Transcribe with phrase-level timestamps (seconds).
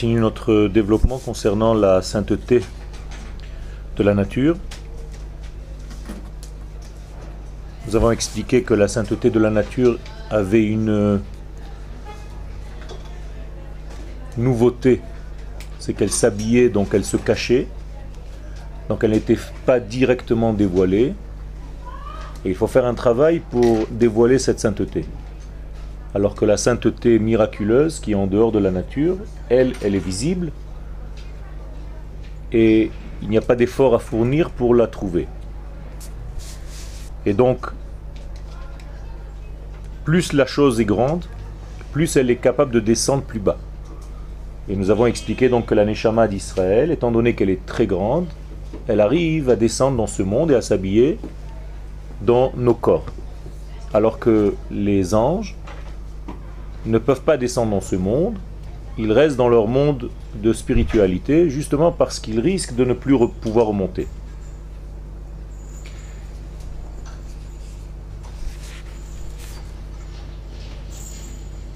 [0.00, 2.62] continue notre développement concernant la sainteté
[3.98, 4.56] de la nature.
[7.86, 9.98] Nous avons expliqué que la sainteté de la nature
[10.30, 11.20] avait une
[14.38, 15.02] nouveauté,
[15.78, 17.68] c'est qu'elle s'habillait, donc elle se cachait,
[18.88, 21.12] donc elle n'était pas directement dévoilée.
[22.46, 25.04] Et il faut faire un travail pour dévoiler cette sainteté.
[26.14, 29.16] Alors que la sainteté miraculeuse qui est en dehors de la nature,
[29.48, 30.50] elle, elle est visible
[32.52, 32.90] et
[33.22, 35.28] il n'y a pas d'effort à fournir pour la trouver.
[37.26, 37.66] Et donc,
[40.04, 41.26] plus la chose est grande,
[41.92, 43.58] plus elle est capable de descendre plus bas.
[44.68, 48.26] Et nous avons expliqué donc que la Neshama d'Israël, étant donné qu'elle est très grande,
[48.88, 51.18] elle arrive à descendre dans ce monde et à s'habiller
[52.22, 53.06] dans nos corps.
[53.92, 55.56] Alors que les anges
[56.86, 58.38] ne peuvent pas descendre dans ce monde,
[58.98, 63.66] ils restent dans leur monde de spiritualité, justement parce qu'ils risquent de ne plus pouvoir
[63.66, 64.06] remonter.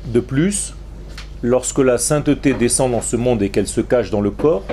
[0.06, 0.75] De plus,
[1.42, 4.64] lorsque la sainteté descend dans ce monde et qu'elle se cache dans le corps,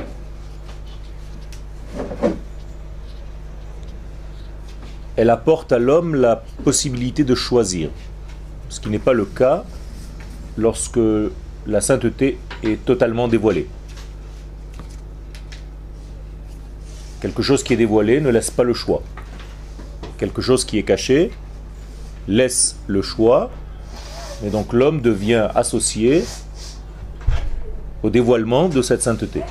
[5.15, 7.89] elle apporte à l'homme la possibilité de choisir,
[8.69, 9.63] ce qui n'est pas le cas
[10.57, 10.99] lorsque
[11.67, 13.67] la sainteté est totalement dévoilée.
[17.21, 19.03] Quelque chose qui est dévoilé ne laisse pas le choix.
[20.17, 21.31] Quelque chose qui est caché
[22.27, 23.51] laisse le choix,
[24.43, 26.23] et donc l'homme devient associé
[28.03, 29.41] au dévoilement de cette sainteté.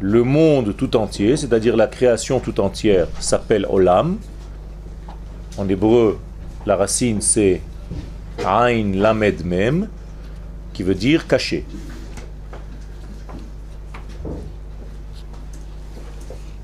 [0.00, 4.18] Le monde tout entier, c'est-à-dire la création tout entière, s'appelle Olam.
[5.58, 6.18] En hébreu,
[6.64, 7.60] la racine c'est
[8.44, 9.88] Ain Lamed Mem,
[10.72, 11.64] qui veut dire caché.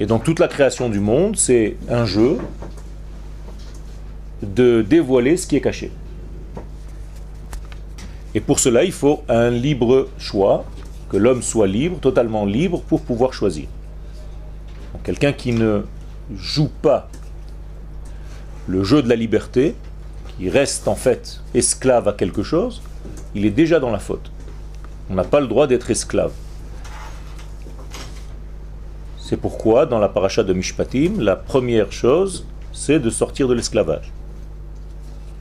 [0.00, 2.38] Et donc toute la création du monde, c'est un jeu
[4.42, 5.90] de dévoiler ce qui est caché.
[8.34, 10.64] Et pour cela, il faut un libre choix,
[11.08, 13.66] que l'homme soit libre, totalement libre, pour pouvoir choisir.
[15.04, 15.82] Quelqu'un qui ne
[16.36, 17.08] joue pas
[18.66, 19.76] le jeu de la liberté,
[20.36, 22.82] qui reste en fait esclave à quelque chose,
[23.34, 24.30] il est déjà dans la faute.
[25.10, 26.32] On n'a pas le droit d'être esclave.
[29.18, 34.12] C'est pourquoi, dans la paracha de Mishpatim, la première chose, c'est de sortir de l'esclavage.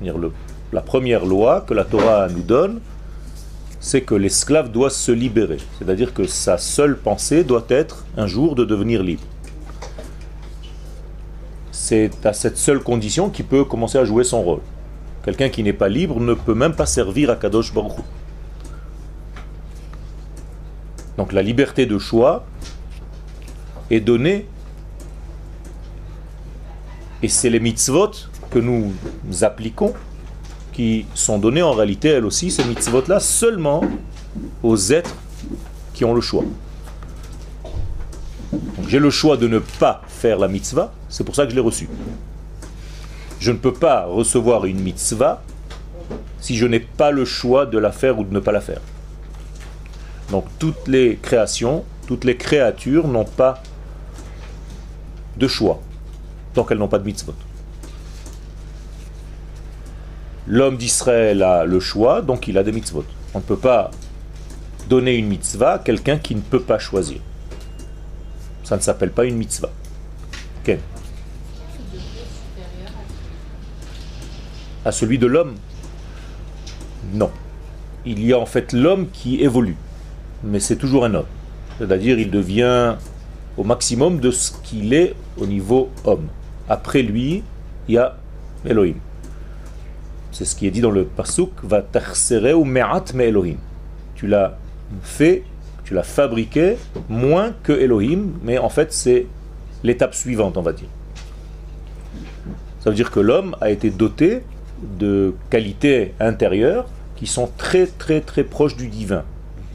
[0.02, 0.32] Le
[0.72, 2.80] la première loi que la Torah nous donne,
[3.80, 5.60] c'est que l'esclave doit se libérer.
[5.78, 9.22] C'est-à-dire que sa seule pensée doit être un jour de devenir libre.
[11.72, 14.62] C'est à cette seule condition qu'il peut commencer à jouer son rôle.
[15.24, 17.98] Quelqu'un qui n'est pas libre ne peut même pas servir à Kadosh Baruch
[21.18, 22.46] Donc la liberté de choix
[23.90, 24.48] est donnée
[27.22, 28.12] et c'est les mitzvot
[28.52, 28.92] que nous
[29.42, 29.94] appliquons
[30.74, 33.82] qui sont données en réalité, elles aussi, ces mitzvot-là, seulement
[34.64, 35.16] aux êtres
[35.94, 36.44] qui ont le choix.
[38.88, 41.62] J'ai le choix de ne pas faire la mitzvah, c'est pour ça que je l'ai
[41.62, 41.88] reçue.
[43.44, 45.44] Je ne peux pas recevoir une mitzvah
[46.40, 48.80] si je n'ai pas le choix de la faire ou de ne pas la faire.
[50.32, 53.62] Donc toutes les créations, toutes les créatures n'ont pas
[55.36, 55.82] de choix,
[56.54, 57.34] tant qu'elles n'ont pas de mitzvot.
[60.48, 63.04] L'homme d'Israël a le choix, donc il a des mitzvot.
[63.34, 63.92] On ne peut pas
[64.88, 67.20] donner une mitzvah à quelqu'un qui ne peut pas choisir.
[68.64, 69.72] Ça ne s'appelle pas une mitzvah.
[70.64, 70.80] Ken
[74.86, 75.56] À celui de l'homme
[77.14, 77.32] Non.
[78.06, 79.78] Il y a en fait l'homme qui évolue,
[80.44, 81.26] mais c'est toujours un homme.
[81.78, 82.96] C'est-à-dire il devient
[83.58, 86.28] au maximum de ce qu'il est au niveau homme.
[86.68, 87.44] Après lui,
[87.88, 88.18] il y a
[88.66, 88.96] Elohim.
[90.32, 91.84] C'est ce qui est dit dans le pasuk va
[92.56, 93.58] ou me'at me Elohim.
[94.16, 94.58] Tu l'as
[95.02, 95.44] fait,
[95.84, 96.78] tu l'as fabriqué
[97.08, 99.28] moins que Elohim, mais en fait c'est
[99.84, 100.88] l'étape suivante, on va dire.
[102.80, 104.42] Ça veut dire que l'homme a été doté
[105.00, 106.86] de qualités intérieures
[107.16, 109.24] qui sont très très très proches du divin.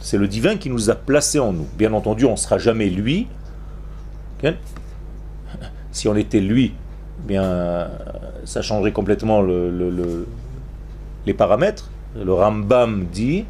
[0.00, 1.66] C'est le divin qui nous a placés en nous.
[1.76, 3.26] Bien entendu, on ne sera jamais lui.
[5.90, 6.75] Si on était lui,
[7.26, 7.88] bien
[8.44, 10.26] ça changerait complètement le,
[11.26, 11.90] les paramètres.
[12.16, 13.44] Le Rambam dit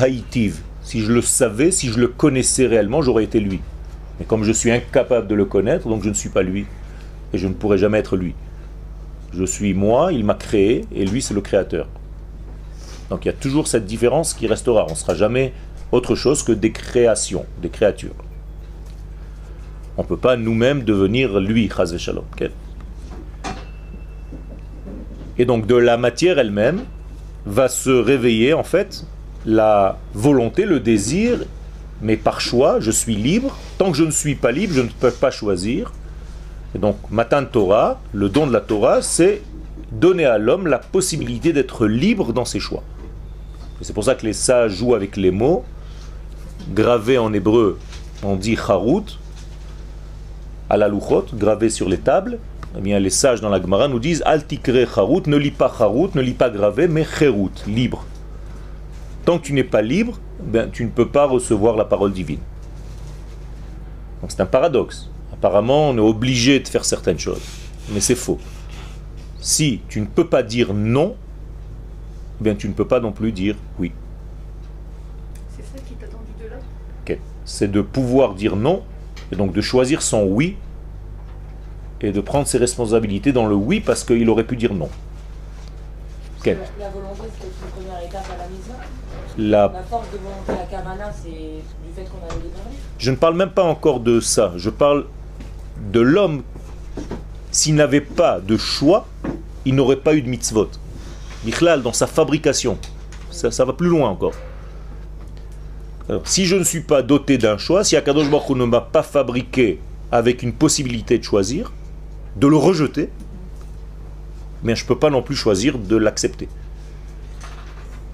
[0.00, 0.60] haïtiv.
[0.82, 3.60] Si je le savais, si je le connaissais réellement, j'aurais été lui.
[4.18, 6.66] Mais comme je suis incapable de le connaître, donc je ne suis pas lui.
[7.32, 8.34] Et je ne pourrai jamais être lui.
[9.32, 11.86] Je suis moi, il m'a créé, et lui c'est le créateur.
[13.10, 14.86] Donc il y a toujours cette différence qui restera.
[14.88, 15.52] On ne sera jamais
[15.92, 18.14] autre chose que des créations, des créatures.
[19.96, 22.24] On ne peut pas nous-mêmes devenir lui, Chaz Shalom.
[25.38, 26.82] Et donc de la matière elle-même
[27.46, 29.04] va se réveiller en fait
[29.46, 31.38] la volonté, le désir,
[32.02, 33.56] mais par choix, je suis libre.
[33.78, 35.92] Tant que je ne suis pas libre, je ne peux pas choisir.
[36.74, 39.42] Et donc, Matan Torah, le don de la Torah, c'est
[39.90, 42.82] donner à l'homme la possibilité d'être libre dans ses choix.
[43.82, 45.64] C'est pour ça que les sages jouent avec les mots.
[46.74, 47.78] Gravé en hébreu,
[48.22, 49.18] on dit charut,
[50.68, 50.90] à la
[51.34, 52.38] gravé sur les tables.
[52.78, 56.10] Eh bien, les sages dans la Gemara nous disent Altikre charut, ne lis pas charut,
[56.14, 58.04] ne lis pas gravé, mais cherut, libre.
[59.24, 62.38] Tant que tu n'es pas libre, ben, tu ne peux pas recevoir la parole divine.
[64.20, 65.09] Donc c'est un paradoxe.
[65.40, 67.40] Apparemment, on est obligé de faire certaines choses.
[67.88, 68.38] Mais c'est faux.
[69.40, 71.16] Si tu ne peux pas dire non,
[72.40, 73.90] bien tu ne peux pas non plus dire oui.
[75.56, 77.16] C'est ça qui t'a tendu de là
[77.46, 78.82] C'est de pouvoir dire non,
[79.32, 80.56] et donc de choisir son oui,
[82.02, 84.90] et de prendre ses responsabilités dans le oui parce qu'il aurait pu dire non.
[86.44, 88.68] La, volonté, c'est une première étape à la mise
[89.38, 89.72] la...
[89.72, 89.82] la...
[89.84, 92.50] force de volonté à Kavana, c'est du fait qu'on a le
[92.98, 94.52] Je ne parle même pas encore de ça.
[94.56, 95.06] Je parle
[95.92, 96.42] de l'homme.
[97.50, 99.06] S'il n'avait pas de choix,
[99.64, 100.70] il n'aurait pas eu de mitzvot.
[101.46, 102.78] Ichlal, dans sa fabrication.
[103.30, 104.34] Ça, ça va plus loin encore.
[106.08, 109.02] Alors, si je ne suis pas doté d'un choix, si Akadosh Baruch ne m'a pas
[109.02, 109.80] fabriqué
[110.12, 111.72] avec une possibilité de choisir,
[112.36, 113.10] de le rejeter,
[114.62, 116.48] mais je ne peux pas non plus choisir de l'accepter.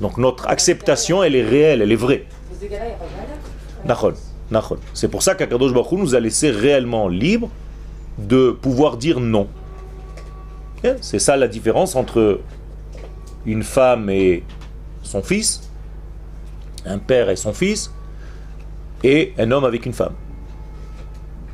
[0.00, 2.26] Donc notre acceptation, elle est réelle, elle est vraie.
[4.94, 7.50] C'est pour ça qu'Akadosh Baruch nous a laissé réellement libre
[8.19, 9.48] de pouvoir dire non.
[11.00, 12.40] C'est ça la différence entre
[13.44, 14.44] une femme et
[15.02, 15.69] son fils,
[16.84, 17.93] un père et son fils,
[19.02, 20.12] et un homme avec une femme.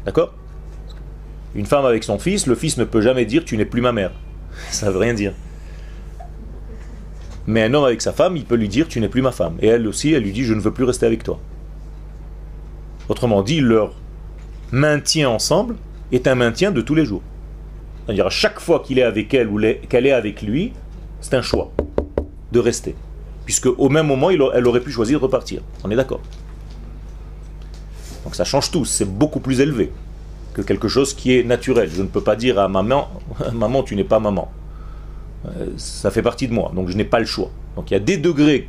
[0.04, 0.34] D'accord?
[1.54, 3.92] Une femme avec son fils, le fils ne peut jamais dire tu n'es plus ma
[3.92, 4.12] mère.
[4.70, 5.32] Ça ne veut rien dire.
[7.46, 9.56] Mais un homme avec sa femme, il peut lui dire tu n'es plus ma femme.
[9.60, 11.40] Et elle aussi, elle lui dit je ne veux plus rester avec toi.
[13.12, 13.92] Autrement dit, leur
[14.70, 15.76] maintien ensemble
[16.12, 17.20] est un maintien de tous les jours.
[18.06, 20.72] C'est-à-dire à chaque fois qu'il est avec elle ou qu'elle est avec lui,
[21.20, 21.70] c'est un choix
[22.52, 22.94] de rester.
[23.44, 25.60] Puisque au même moment, elle aurait pu choisir de repartir.
[25.84, 26.22] On est d'accord.
[28.24, 29.92] Donc ça change tout, c'est beaucoup plus élevé
[30.54, 31.90] que quelque chose qui est naturel.
[31.92, 33.10] Je ne peux pas dire à maman,
[33.52, 34.50] maman, tu n'es pas maman.
[35.44, 37.50] Euh, ça fait partie de moi, donc je n'ai pas le choix.
[37.76, 38.66] Donc il y a des degrés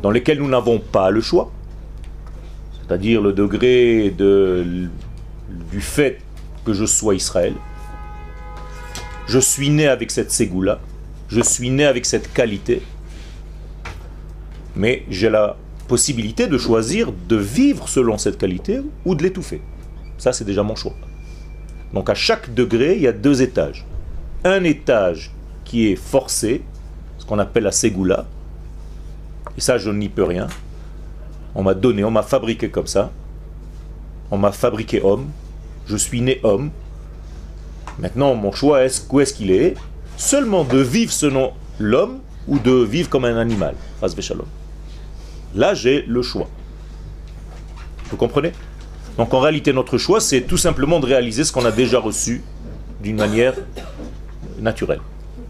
[0.00, 1.52] dans lesquels nous n'avons pas le choix,
[2.86, 4.88] c'est-à-dire le degré de,
[5.70, 6.20] du fait
[6.64, 7.54] que je sois Israël.
[9.26, 10.78] Je suis né avec cette ségoula,
[11.28, 12.82] je suis né avec cette qualité,
[14.76, 15.56] mais j'ai la
[15.88, 19.60] possibilité de choisir de vivre selon cette qualité ou de l'étouffer.
[20.18, 20.94] Ça, c'est déjà mon choix.
[21.92, 23.84] Donc à chaque degré, il y a deux étages.
[24.44, 25.32] Un étage
[25.64, 26.62] qui est forcé,
[27.18, 28.26] ce qu'on appelle la ségoula,
[29.56, 30.46] et ça, je n'y peux rien.
[31.58, 33.10] On m'a donné, on m'a fabriqué comme ça.
[34.30, 35.30] On m'a fabriqué homme.
[35.86, 36.70] Je suis né homme.
[37.98, 39.74] Maintenant, mon choix, est où est-ce qu'il est?
[40.18, 43.74] Seulement de vivre selon l'homme ou de vivre comme un animal.
[45.54, 46.48] Là, j'ai le choix.
[48.10, 48.52] Vous comprenez?
[49.16, 52.44] Donc en réalité, notre choix, c'est tout simplement de réaliser ce qu'on a déjà reçu
[53.02, 53.54] d'une manière
[54.58, 55.00] naturelle.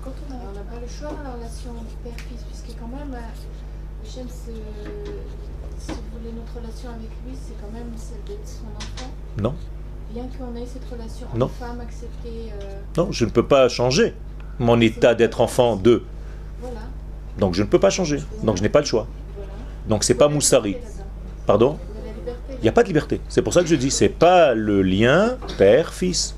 [0.05, 1.73] Quand on n'a pas le choix dans la relation
[2.05, 3.13] père-fils, puisque quand même,
[4.05, 4.53] Hachem, si
[5.89, 9.11] vous voulez notre relation avec lui, c'est quand même celle d'être son enfant.
[9.39, 9.55] Non.
[10.13, 11.49] Bien qu'on ait cette relation non.
[11.49, 12.53] femme acceptée.
[12.63, 14.15] Euh, non, je ne peux pas changer
[14.59, 16.03] mon état d'être enfant de.
[16.61, 16.81] Voilà.
[17.39, 18.21] Donc je ne peux pas changer.
[18.43, 19.07] Donc je n'ai pas le choix.
[19.89, 20.77] Donc c'est pas Moussari.
[21.47, 21.79] Pardon
[22.51, 23.21] Il n'y a pas de liberté.
[23.29, 26.35] C'est pour ça que je dis, c'est pas le lien père-fils.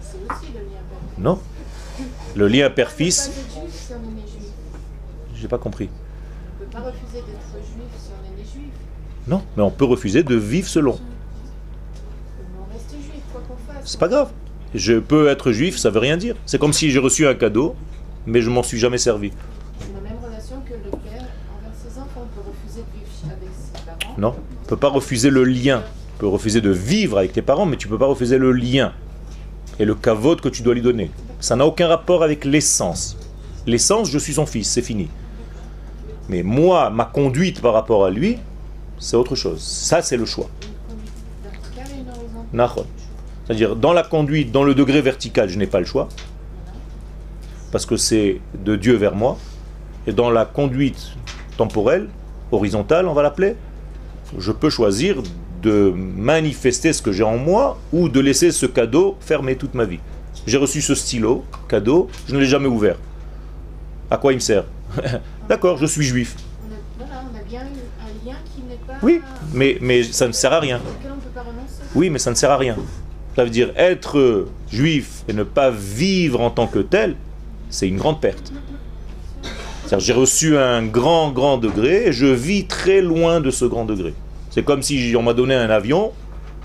[0.00, 1.38] C'est aussi le lien père Non.
[2.34, 3.30] Le lien père-fils.
[5.34, 5.90] J'ai pas compris.
[5.90, 8.72] On ne peut pas refuser d'être juif si on est né juif.
[9.28, 10.98] Non, mais on peut refuser de vivre selon.
[12.58, 13.66] On reste juif, quoi qu'on fasse.
[13.86, 14.30] C'est pas grave.
[14.74, 16.34] Je peux être juif, ça veut rien dire.
[16.44, 17.76] C'est comme si j'ai reçu un cadeau,
[18.26, 19.30] mais je m'en suis jamais servi.
[24.18, 25.84] Non, tu ne peux pas refuser le lien.
[26.14, 28.50] Tu peux refuser de vivre avec tes parents, mais tu ne peux pas refuser le
[28.50, 28.92] lien
[29.78, 31.12] et le kavod que tu dois lui donner.
[31.38, 33.16] Ça n'a aucun rapport avec l'essence.
[33.66, 35.08] L'essence, je suis son fils, c'est fini.
[36.28, 38.38] Mais moi, ma conduite par rapport à lui,
[38.98, 39.60] c'est autre chose.
[39.62, 40.48] Ça, c'est le choix.
[43.46, 46.08] C'est-à-dire, dans la conduite, dans le degré vertical, je n'ai pas le choix.
[47.70, 49.38] Parce que c'est de Dieu vers moi.
[50.06, 51.12] Et dans la conduite
[51.56, 52.08] temporelle,
[52.50, 53.56] horizontale, on va l'appeler,
[54.36, 55.22] je peux choisir
[55.62, 59.84] de manifester ce que j'ai en moi ou de laisser ce cadeau fermer toute ma
[59.84, 60.00] vie.
[60.46, 62.96] J'ai reçu ce stylo, cadeau, je ne l'ai jamais ouvert.
[64.10, 64.64] À quoi il me sert
[65.48, 66.36] D'accord, je suis juif.
[66.62, 68.94] On a, voilà, on a bien eu un lien qui n'est pas.
[69.02, 69.20] Oui,
[69.52, 70.80] mais, mais ça ne sert à rien.
[71.94, 72.76] Oui, mais ça ne sert à rien.
[73.36, 77.16] Ça veut dire être juif et ne pas vivre en tant que tel,
[77.68, 78.50] c'est une grande perte.
[79.98, 84.14] J'ai reçu un grand, grand degré et je vis très loin de ce grand degré.
[84.50, 86.12] C'est comme si on m'a donné un avion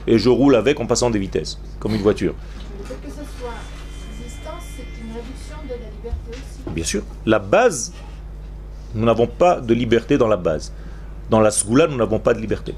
[0.08, 2.34] et je roule avec en passant des vitesses, comme une voiture.
[2.80, 3.52] Le fait que ce soit
[4.76, 6.74] c'est une réduction de la liberté aussi.
[6.74, 7.04] Bien sûr.
[7.26, 7.92] La base,
[8.96, 10.74] nous n'avons pas de liberté dans la base.
[11.30, 12.74] Dans la Sgoula, nous n'avons pas de liberté.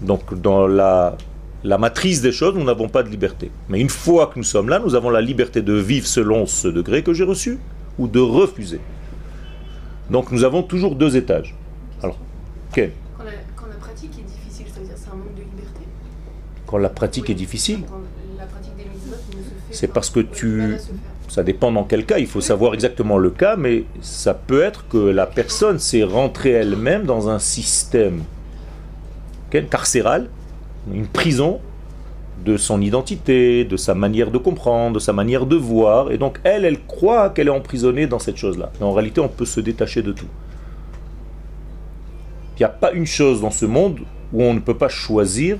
[0.00, 1.16] Donc dans la,
[1.64, 3.50] la matrice des choses, nous n'avons pas de liberté.
[3.68, 6.68] Mais une fois que nous sommes là, nous avons la liberté de vivre selon ce
[6.68, 7.58] degré que j'ai reçu
[7.98, 8.80] ou de refuser.
[10.10, 11.54] Donc nous avons toujours deux étages.
[12.02, 12.18] Alors,
[12.72, 12.92] quel?
[13.16, 15.40] Quand la, quand la pratique est difficile, ça veut dire que c'est un manque de
[15.42, 15.84] liberté?
[16.66, 17.32] Quand la pratique Oui.
[17.32, 17.80] est difficile,
[18.36, 18.84] la pratique des
[19.70, 20.76] c'est parce que tu...
[21.28, 24.86] Ça dépend dans quel cas, il faut savoir exactement le cas, mais ça peut être
[24.88, 28.24] que la personne s'est rentrée elle-même dans un système
[29.70, 30.28] carcéral,
[30.90, 31.60] une prison
[32.44, 36.40] de son identité, de sa manière de comprendre, de sa manière de voir, et donc
[36.44, 38.72] elle, elle croit qu'elle est emprisonnée dans cette chose-là.
[38.80, 40.26] Mais en réalité, on peut se détacher de tout.
[42.56, 44.00] Il n'y a pas une chose dans ce monde
[44.32, 45.58] où on ne peut pas choisir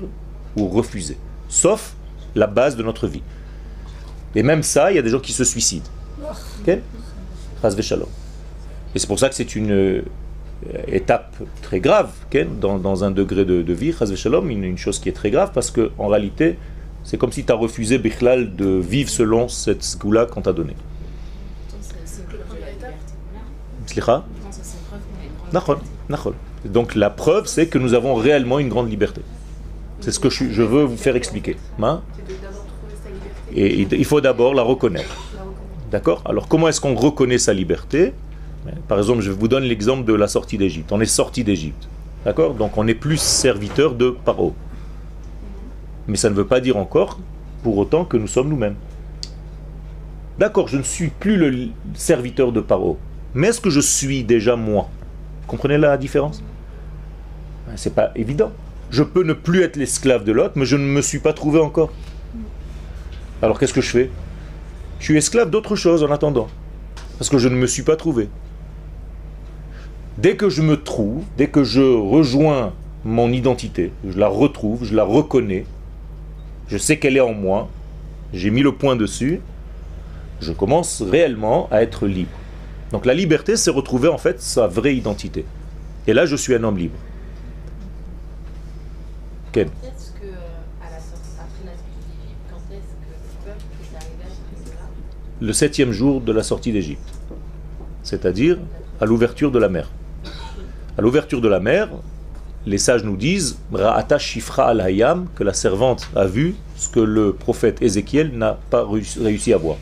[0.57, 1.95] ou refuser, sauf
[2.35, 3.23] la base de notre vie.
[4.35, 5.89] Et même ça, il y a des gens qui se suicident.
[6.61, 6.79] Ok?
[7.61, 8.07] Chas v'shalom.
[8.95, 10.03] Et c'est pour ça que c'est une
[10.87, 13.93] étape très grave ok dans, dans un degré de, vie,
[14.49, 16.57] une, une chose qui est très grave parce que en réalité,
[17.03, 20.75] c'est comme si tu as refusé Bichlal de vivre selon cette sgoula qu'on t'a donnée.
[26.65, 29.21] Donc la preuve, c'est que nous avons réellement une grande liberté.
[29.99, 31.57] C'est ce que je, je veux vous faire expliquer.
[31.81, 32.01] Hein
[33.55, 35.15] Et il faut d'abord la reconnaître.
[35.91, 36.23] D'accord?
[36.25, 38.13] Alors comment est-ce qu'on reconnaît sa liberté?
[38.87, 40.91] Par exemple, je vous donne l'exemple de la sortie d'Égypte.
[40.91, 41.87] On est sorti d'Égypte.
[42.25, 42.53] D'accord?
[42.53, 44.53] Donc on est plus serviteur de Paro.
[46.07, 47.19] Mais ça ne veut pas dire encore
[47.63, 48.75] pour autant que nous sommes nous-mêmes.
[50.39, 52.97] D'accord, je ne suis plus le serviteur de Paro.
[53.33, 54.89] Mais est-ce que je suis déjà moi?
[55.47, 56.43] Comprenez la différence?
[57.67, 58.51] Ben, C'est pas évident.
[58.89, 61.59] Je peux ne plus être l'esclave de l'autre, mais je ne me suis pas trouvé
[61.59, 61.91] encore.
[63.41, 64.11] Alors qu'est-ce que je fais?
[64.99, 66.47] Je suis esclave d'autre chose en attendant.
[67.17, 68.29] Parce que je ne me suis pas trouvé.
[70.17, 74.95] Dès que je me trouve, dès que je rejoins mon identité, je la retrouve, je
[74.95, 75.65] la reconnais,
[76.67, 77.69] je sais qu'elle est en moi,
[78.31, 79.41] j'ai mis le point dessus,
[80.39, 82.37] je commence réellement à être libre.
[82.91, 85.45] Donc la liberté, c'est retrouver en fait sa vraie identité.
[86.05, 86.97] Et là, je suis un homme libre.
[89.51, 89.69] Ken
[95.43, 97.13] le septième jour de la sortie d'Égypte,
[98.01, 98.59] c'est-à-dire
[99.01, 99.89] à l'ouverture de la mer.
[100.97, 101.89] À l'ouverture de la mer,
[102.65, 106.99] les sages nous disent Ra'ata Shifra al Hayam, que la servante a vu ce que
[106.99, 109.77] le prophète Ézéchiel n'a pas réussi à voir.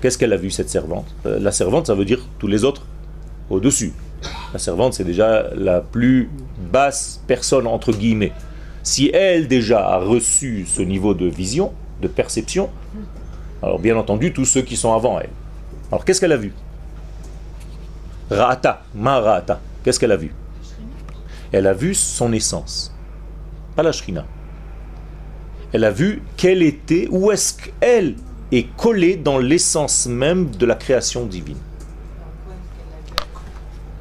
[0.00, 1.06] Qu'est-ce qu'elle a vu cette servante?
[1.26, 2.82] Euh, La servante, ça veut dire tous les autres
[3.48, 3.92] au-dessus.
[4.52, 6.28] La servante, c'est déjà la plus
[6.72, 8.32] basse personne, entre guillemets.
[8.82, 12.68] Si elle déjà a reçu ce niveau de vision, de perception,
[13.62, 15.30] alors bien entendu, tous ceux qui sont avant elle.
[15.92, 16.52] Alors qu'est-ce qu'elle a vu?
[18.30, 19.60] Ra'ata, ma Ra'ata.
[19.82, 20.32] Qu'est-ce qu'elle a vu?
[21.50, 22.94] Elle a vu son essence,
[23.76, 24.24] pas la Shrina.
[25.72, 28.16] Elle a vu quelle était, où est-ce qu'elle
[28.52, 31.58] est collée dans l'essence même de la création divine.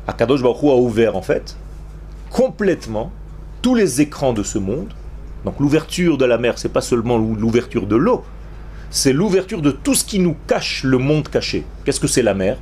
[0.07, 1.55] Akadosh Baruch a ouvert en fait
[2.29, 3.11] complètement
[3.61, 4.93] tous les écrans de ce monde.
[5.45, 8.23] Donc l'ouverture de la mer, c'est pas seulement l'ouverture de l'eau,
[8.89, 11.65] c'est l'ouverture de tout ce qui nous cache le monde caché.
[11.85, 12.57] Qu'est-ce que c'est la mer?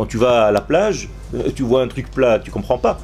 [0.00, 2.96] Quand tu vas à la plage, euh, tu vois un truc plat, tu comprends pas.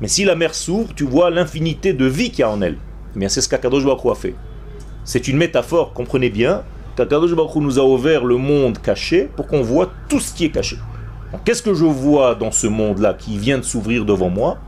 [0.00, 2.76] Mais si la mer s'ouvre, tu vois l'infinité de vie qu'il y a en elle.
[3.14, 4.34] Eh bien, c'est ce qu'Akadosh Baruch a fait.
[5.04, 6.64] C'est une métaphore, comprenez bien,
[6.96, 10.50] qu'Akadosh Baruch nous a ouvert le monde caché pour qu'on voit tout ce qui est
[10.50, 10.76] caché.
[11.44, 14.58] Qu'est-ce que je vois dans ce monde-là qui vient de s'ouvrir devant moi?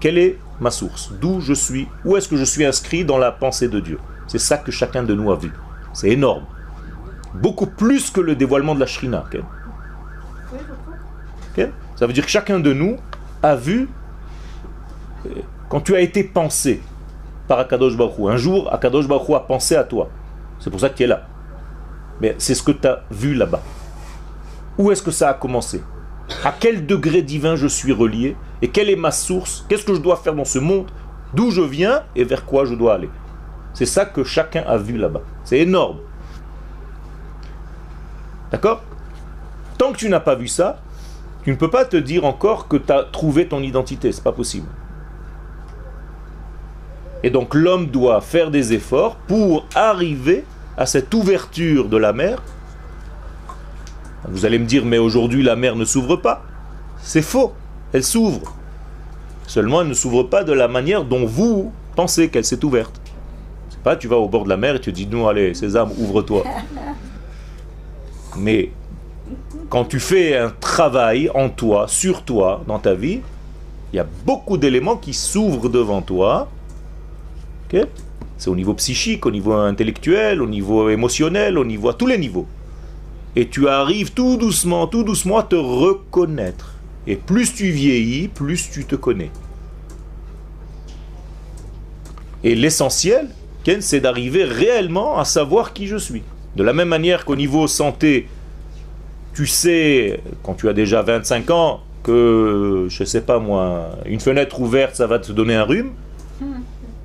[0.00, 1.14] Quelle est ma source?
[1.18, 1.88] D'où je suis?
[2.04, 3.98] Où est-ce que je suis inscrit dans la pensée de Dieu?
[4.26, 5.50] C'est ça que chacun de nous a vu.
[5.94, 6.44] C'est énorme.
[7.32, 9.24] Beaucoup plus que le dévoilement de la Shrina.
[11.96, 12.96] Ça veut dire que chacun de nous
[13.42, 13.88] a vu,
[15.26, 15.30] euh,
[15.68, 16.82] quand tu as été pensé
[17.46, 20.08] par Akadosh Baruch un jour Akadosh Baruch a pensé à toi.
[20.58, 21.26] C'est pour ça que tu es là.
[22.20, 23.60] Mais c'est ce que tu as vu là-bas.
[24.78, 25.82] Où est-ce que ça a commencé?
[26.42, 28.36] À quel degré divin je suis relié?
[28.62, 29.64] Et quelle est ma source?
[29.68, 30.90] Qu'est-ce que je dois faire dans ce monde?
[31.34, 33.10] D'où je viens et vers quoi je dois aller?
[33.74, 35.22] C'est ça que chacun a vu là-bas.
[35.44, 35.98] C'est énorme.
[38.50, 38.82] D'accord?
[39.76, 40.78] Tant que tu n'as pas vu ça,
[41.44, 44.10] tu ne peux pas te dire encore que tu as trouvé ton identité.
[44.12, 44.66] C'est pas possible.
[47.22, 50.44] Et donc l'homme doit faire des efforts pour arriver
[50.76, 52.42] à cette ouverture de la mer.
[54.26, 56.42] Vous allez me dire, mais aujourd'hui la mer ne s'ouvre pas.
[56.98, 57.52] C'est faux,
[57.92, 58.54] elle s'ouvre.
[59.46, 63.00] Seulement elle ne s'ouvre pas de la manière dont vous pensez qu'elle s'est ouverte.
[63.68, 65.92] C'est pas tu vas au bord de la mer et tu dis, nous allez, Sésame,
[65.98, 66.44] ouvre-toi.
[68.38, 68.70] Mais
[69.74, 73.18] quand tu fais un travail en toi, sur toi, dans ta vie,
[73.92, 76.48] il y a beaucoup d'éléments qui s'ouvrent devant toi.
[78.38, 82.18] C'est au niveau psychique, au niveau intellectuel, au niveau émotionnel, au niveau à tous les
[82.18, 82.46] niveaux.
[83.34, 86.74] Et tu arrives tout doucement, tout doucement à te reconnaître.
[87.08, 89.32] Et plus tu vieillis, plus tu te connais.
[92.44, 93.28] Et l'essentiel,
[93.64, 96.22] Ken, c'est d'arriver réellement à savoir qui je suis.
[96.54, 98.28] De la même manière qu'au niveau santé,
[99.34, 104.60] tu sais, quand tu as déjà 25 ans, que, je sais pas moi, une fenêtre
[104.60, 105.90] ouverte, ça va te donner un rhume.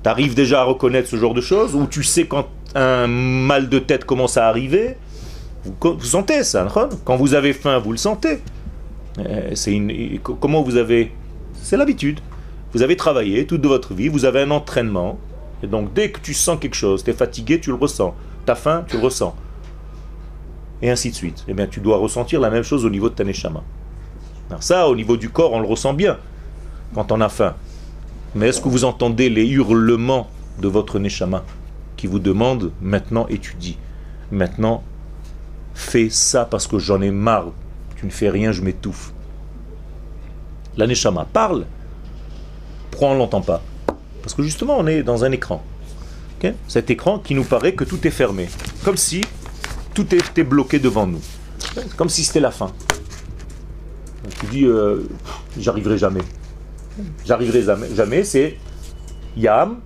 [0.02, 3.68] Tu arrives déjà à reconnaître ce genre de choses, ou tu sais quand un mal
[3.68, 4.96] de tête commence à arriver.
[5.64, 6.66] Vous, sentez ça,
[7.04, 8.40] quand vous avez faim, vous le sentez.
[9.18, 11.12] Euh, c'est une, comment vous avez...
[11.62, 12.20] C'est l'habitude.
[12.72, 15.18] Vous avez travaillé toute votre vie, vous avez un entraînement,
[15.62, 18.14] et donc dès que tu sens quelque chose, tu es fatigué, tu le ressens.
[18.46, 19.34] Tu as faim, tu le ressens
[20.82, 21.44] et ainsi de suite.
[21.48, 23.62] Eh bien, tu dois ressentir la même chose au niveau de ta neshama.
[24.48, 26.18] Alors ça, au niveau du corps, on le ressent bien
[26.94, 27.54] quand on a faim.
[28.34, 30.28] Mais est-ce que vous entendez les hurlements
[30.60, 31.44] de votre neshama
[31.96, 33.78] qui vous demande maintenant étudie,
[34.30, 34.82] maintenant
[35.74, 37.52] fais ça parce que j'en ai marre,
[37.96, 39.12] tu ne fais rien, je m'étouffe.
[40.76, 41.66] La neshama parle,
[42.90, 43.62] pourquoi on l'entend pas
[44.22, 45.62] Parce que justement, on est dans un écran.
[46.68, 48.48] Cet écran qui nous paraît que tout est fermé.
[48.84, 49.22] Comme si
[49.94, 51.20] tout était bloqué devant nous.
[51.96, 52.72] Comme si c'était la fin.
[54.40, 55.08] Tu dis, euh,
[55.58, 56.22] j'arriverai jamais.
[57.26, 57.88] J'arriverai jamais.
[57.94, 58.58] Jamais, c'est
[59.36, 59.80] Yam,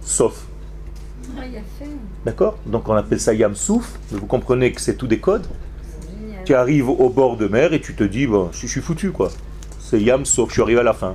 [0.00, 0.44] sauf.
[1.36, 1.42] Ah,
[2.24, 2.58] D'accord?
[2.66, 3.98] Donc on appelle ça Yam Souf.
[4.10, 5.46] Vous comprenez que c'est tout des codes?
[6.44, 9.30] Tu arrives au bord de mer et tu te dis, bon, je suis foutu quoi.
[9.78, 11.14] C'est Yam sauf, je suis arrivé à la fin.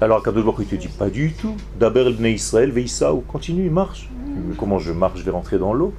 [0.00, 1.56] Alors Kadosh il te dit, pas du tout.
[1.78, 4.08] D'abord le Israël, Veissa, ou continue, marche.
[4.58, 5.92] Comment je marche Je vais rentrer dans l'eau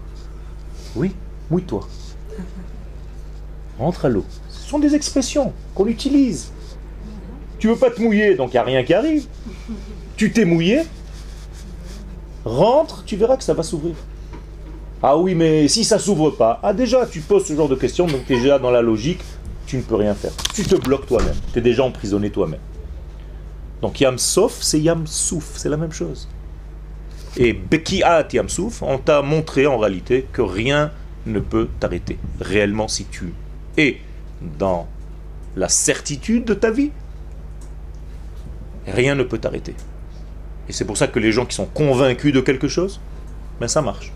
[0.95, 1.13] Oui,
[1.49, 1.87] mouille-toi.
[3.79, 4.25] Rentre à l'eau.
[4.49, 6.51] Ce sont des expressions qu'on utilise.
[7.59, 9.25] Tu veux pas te mouiller, donc il n'y a rien qui arrive.
[10.15, 10.81] Tu t'es mouillé,
[12.45, 13.95] rentre, tu verras que ça va s'ouvrir.
[15.01, 18.07] Ah oui, mais si ça s'ouvre pas, ah déjà, tu poses ce genre de questions,
[18.07, 19.21] donc tu es déjà dans la logique,
[19.67, 20.31] tu ne peux rien faire.
[20.53, 22.59] Tu te bloques toi-même, tu es déjà emprisonné toi-même.
[23.81, 26.27] Donc Yam Sof, c'est Yam Souf, c'est la même chose.
[27.39, 30.91] Et Bekiat Yamsouf, on t'a montré en réalité que rien
[31.27, 32.17] ne peut t'arrêter.
[32.41, 33.31] Réellement, si tu
[33.77, 33.97] es
[34.57, 34.87] dans
[35.55, 36.89] la certitude de ta vie,
[38.87, 39.75] rien ne peut t'arrêter.
[40.67, 42.99] Et c'est pour ça que les gens qui sont convaincus de quelque chose,
[43.59, 44.11] ben ça marche.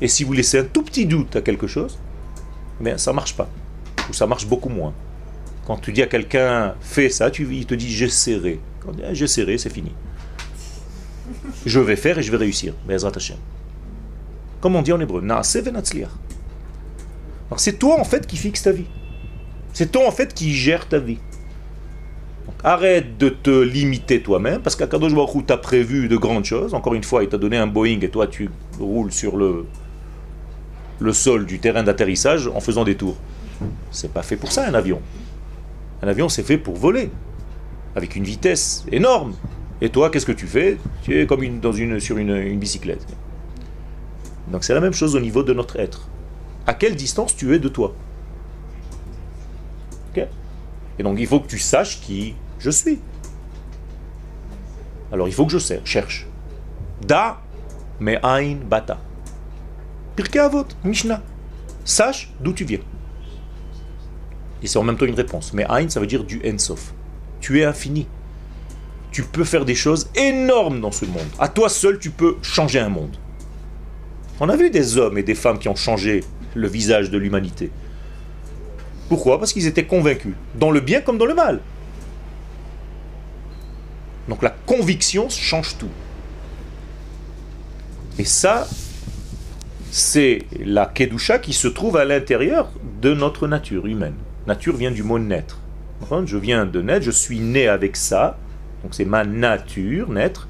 [0.00, 1.96] Et si vous laissez un tout petit doute à quelque chose,
[2.80, 3.48] ben ça marche pas.
[4.10, 4.94] Ou ça marche beaucoup moins.
[5.64, 8.58] Quand tu dis à quelqu'un fais ça, tu, il te dit j'essaierai.
[8.80, 9.92] Quand dit ah, j'essaierai, c'est fini
[11.66, 12.74] je vais faire et je vais réussir.
[14.60, 15.22] Comme on dit en hébreu,
[17.56, 18.86] c'est toi en fait qui fixe ta vie.
[19.72, 21.18] C'est toi en fait qui gère ta vie.
[22.64, 26.74] arrête de te limiter toi-même, parce qu'Akadosh Baruch t'a prévu de grandes choses.
[26.74, 29.66] Encore une fois, il t'a donné un Boeing et toi tu roules sur le,
[30.98, 33.16] le sol du terrain d'atterrissage en faisant des tours.
[33.90, 35.00] C'est pas fait pour ça un avion.
[36.02, 37.10] Un avion c'est fait pour voler,
[37.94, 39.34] avec une vitesse énorme.
[39.80, 40.76] Et toi, qu'est-ce que tu fais?
[41.02, 43.06] Tu es comme une, dans une, sur une, bicyclette.
[44.48, 46.08] Donc c'est la même chose au niveau de notre être.
[46.66, 47.94] À quelle distance tu es de toi?
[50.98, 52.98] Et donc il faut que tu saches qui je suis.
[55.12, 56.26] Alors il faut que je cherche.
[57.06, 57.40] Da
[58.00, 58.98] me ein bata.
[60.16, 61.22] Pirkei Avot, Mishnah.
[61.84, 62.80] Sache d'où tu viens.
[64.60, 65.52] Et c'est en même temps une réponse.
[65.52, 66.92] Mais ein, ça veut dire du ensof.
[67.40, 68.08] Tu es infini
[69.10, 71.28] tu peux faire des choses énormes dans ce monde.
[71.38, 73.16] À toi seul, tu peux changer un monde.
[74.40, 76.22] On a vu des hommes et des femmes qui ont changé
[76.54, 77.70] le visage de l'humanité.
[79.08, 79.38] Pourquoi?
[79.38, 81.60] Parce qu'ils étaient convaincus, dans le bien comme dans le mal.
[84.28, 85.88] Donc la conviction change tout.
[88.18, 88.68] Et ça,
[89.90, 94.16] c'est la Kedusha qui se trouve à l'intérieur de notre nature humaine.
[94.46, 95.60] Nature vient du mot naître.
[96.26, 98.38] Je viens de naître, je suis né avec ça,
[98.82, 100.48] donc c'est ma nature, naître.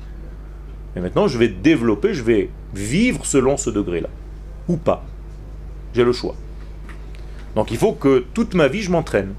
[0.96, 4.08] Et maintenant, je vais développer, je vais vivre selon ce degré-là.
[4.68, 5.04] Ou pas.
[5.94, 6.34] J'ai le choix.
[7.54, 9.34] Donc il faut que toute ma vie, je m'entraîne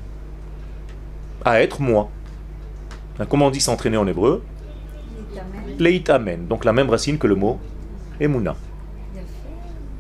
[1.45, 2.10] à être moi.
[3.30, 4.43] Comment on dit s'entraîner en hébreu?
[5.78, 6.47] Leit amen.
[6.47, 7.60] Donc la même racine que le mot
[8.19, 8.56] emuna.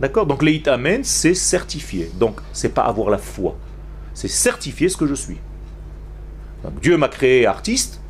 [0.01, 0.25] D'accord?
[0.25, 2.09] Donc leit amen, c'est certifier.
[2.15, 3.55] Donc c'est pas avoir la foi.
[4.13, 5.37] C'est certifier ce que je suis.
[6.81, 8.01] Dieu m'a créé artiste.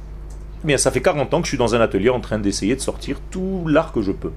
[0.64, 2.82] Bien, ça fait 40 ans que je suis dans un atelier en train d'essayer de
[2.82, 4.34] sortir tout l'art que je peux.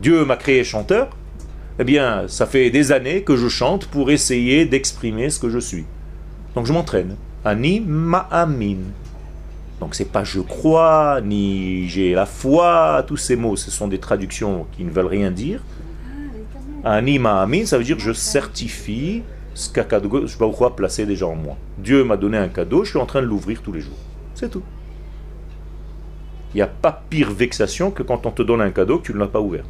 [0.00, 1.10] Dieu m'a créé chanteur.
[1.80, 5.58] Eh bien, ça fait des années que je chante pour essayer d'exprimer ce que je
[5.58, 5.86] suis.
[6.54, 7.16] Donc je m'entraîne.
[7.44, 8.78] Ani ma'amin.
[9.80, 13.98] Donc c'est pas je crois, ni j'ai la foi, tous ces mots, ce sont des
[13.98, 15.62] traductions qui ne veulent rien dire.
[16.84, 19.22] Ani ma'amin, ça veut dire je certifie
[19.58, 21.56] ce qu'Akadosh a placé déjà en moi.
[21.78, 23.98] Dieu m'a donné un cadeau, je suis en train de l'ouvrir tous les jours.
[24.36, 24.62] C'est tout.
[26.54, 29.14] Il n'y a pas pire vexation que quand on te donne un cadeau que tu
[29.14, 29.64] ne l'as pas ouvert.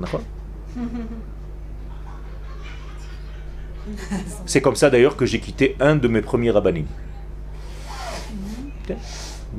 [4.45, 6.85] C'est comme ça d'ailleurs que j'ai quitté un de mes premiers rabbinim.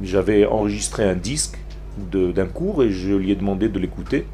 [0.03, 1.57] J'avais enregistré un disque
[1.97, 4.27] d'un cours et je lui ai demandé de l'écouter.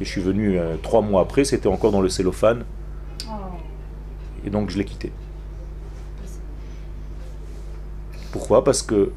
[0.00, 2.64] Et je suis venu euh, trois mois après, c'était encore dans le cellophane.
[4.46, 5.12] Et donc je l'ai quitté.
[8.32, 8.64] Pourquoi?
[8.64, 9.12] Parce que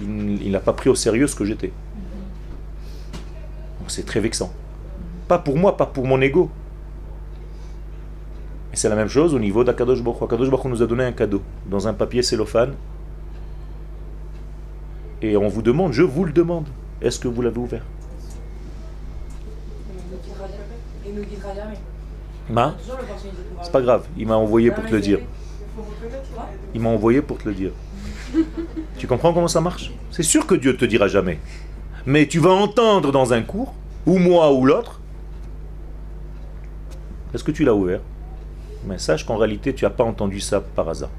[0.00, 1.72] il, n'a pas pris au sérieux ce que j'étais.
[3.88, 4.52] C'est très vexant.
[5.28, 6.50] Pas pour moi, pas pour mon ego.
[8.72, 11.12] Et c'est la même chose au niveau d'Akadosh Baruch Akadosh Baruch nous a donné un
[11.12, 12.74] cadeau dans un papier cellophane.
[15.20, 16.66] Et on vous demande, je vous le demande,
[17.02, 17.84] est-ce que vous l'avez ouvert?
[21.06, 21.91] Il nous guidera jamais.
[23.62, 25.20] C'est pas grave, il m'a envoyé pour te le dire.
[26.74, 27.70] Il m'a envoyé pour te le dire.
[28.98, 29.92] Tu comprends comment ça marche?
[30.10, 31.38] C'est sûr que Dieu te dira jamais.
[32.06, 33.74] Mais tu vas entendre dans un cours,
[34.06, 35.00] ou moi ou l'autre,
[37.32, 38.00] est-ce que tu l'as ouvert?
[38.86, 41.10] Mais sache qu'en réalité, tu n'as pas entendu ça par hasard.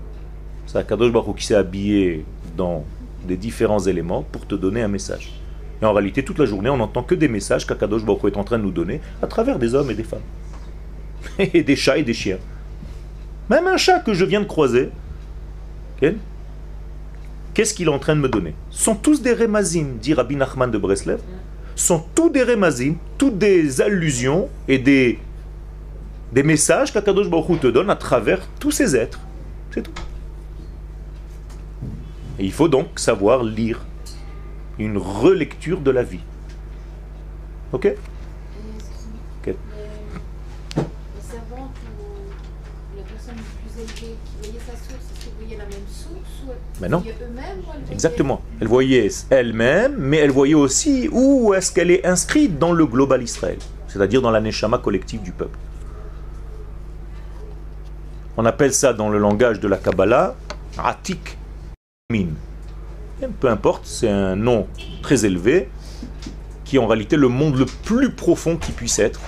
[0.66, 2.26] C'est Akadosh Baruch qui s'est habillé
[2.58, 2.84] dans
[3.26, 5.34] des différents éléments pour te donner un message.
[5.82, 8.44] Et en réalité, toute la journée, on n'entend que des messages qu'Akadosh Baruch est en
[8.44, 10.22] train de nous donner à travers des hommes et des femmes.
[11.40, 12.38] Et des chats et des chiens.
[13.50, 14.90] Même un chat que je viens de croiser,
[17.54, 18.54] qu'est-ce qu'il est en train de me donner?
[18.70, 21.20] Sont tous des remazim, dit Rabbi Nachman de Breslev.
[21.76, 25.20] Sont tous des remazim, toutes des allusions et des
[26.34, 29.20] messages qu'Akadosh Baruch te donne à travers tous ces êtres.
[29.72, 29.92] C'est tout.
[32.40, 33.82] Il faut donc savoir lire
[34.80, 36.24] une relecture de la vie.
[37.72, 37.86] Ok?
[39.46, 39.54] Le
[41.22, 42.04] servante ou
[42.98, 45.88] la personne plus élevée qui voyait sa source, est-ce qu'elle voyait la même
[46.82, 47.02] eux-mêmes
[47.92, 48.42] Exactement.
[48.60, 53.22] Elle voyait elle-même, mais elle voyait aussi où est-ce qu'elle est inscrite dans le global
[53.22, 53.58] Israël,
[53.88, 55.58] c'est-à-dire dans la neshama collective du peuple.
[58.36, 60.36] On appelle ça dans le langage de la Kabbalah
[60.78, 61.38] Atik
[62.12, 62.30] Min.
[63.40, 64.68] Peu importe, c'est un nom
[65.02, 65.70] très élevé
[66.66, 69.22] qui est en réalité le monde le plus profond qui puisse être.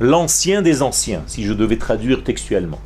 [0.00, 2.80] L'ancien des anciens, si je devais traduire textuellement.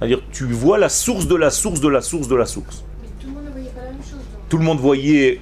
[0.00, 2.84] C'est-à-dire, tu vois la source de la source de la source de la source.
[3.20, 4.20] tout le monde ne voyait pas la même chose.
[4.48, 5.40] Tout le monde voyait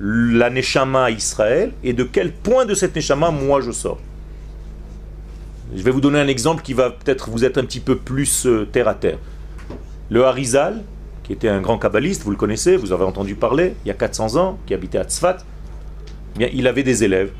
[0.00, 3.98] la Neshama Israël et de quel point de cette Neshama moi je sors.
[5.74, 8.46] Je vais vous donner un exemple qui va peut-être vous être un petit peu plus
[8.46, 9.18] euh, terre à terre.
[10.10, 10.84] Le Harizal,
[11.24, 13.94] qui était un grand kabbaliste, vous le connaissez, vous avez entendu parler, il y a
[13.94, 15.38] 400 ans, qui habitait à Tzfat,
[16.36, 17.32] eh bien, il avait des élèves.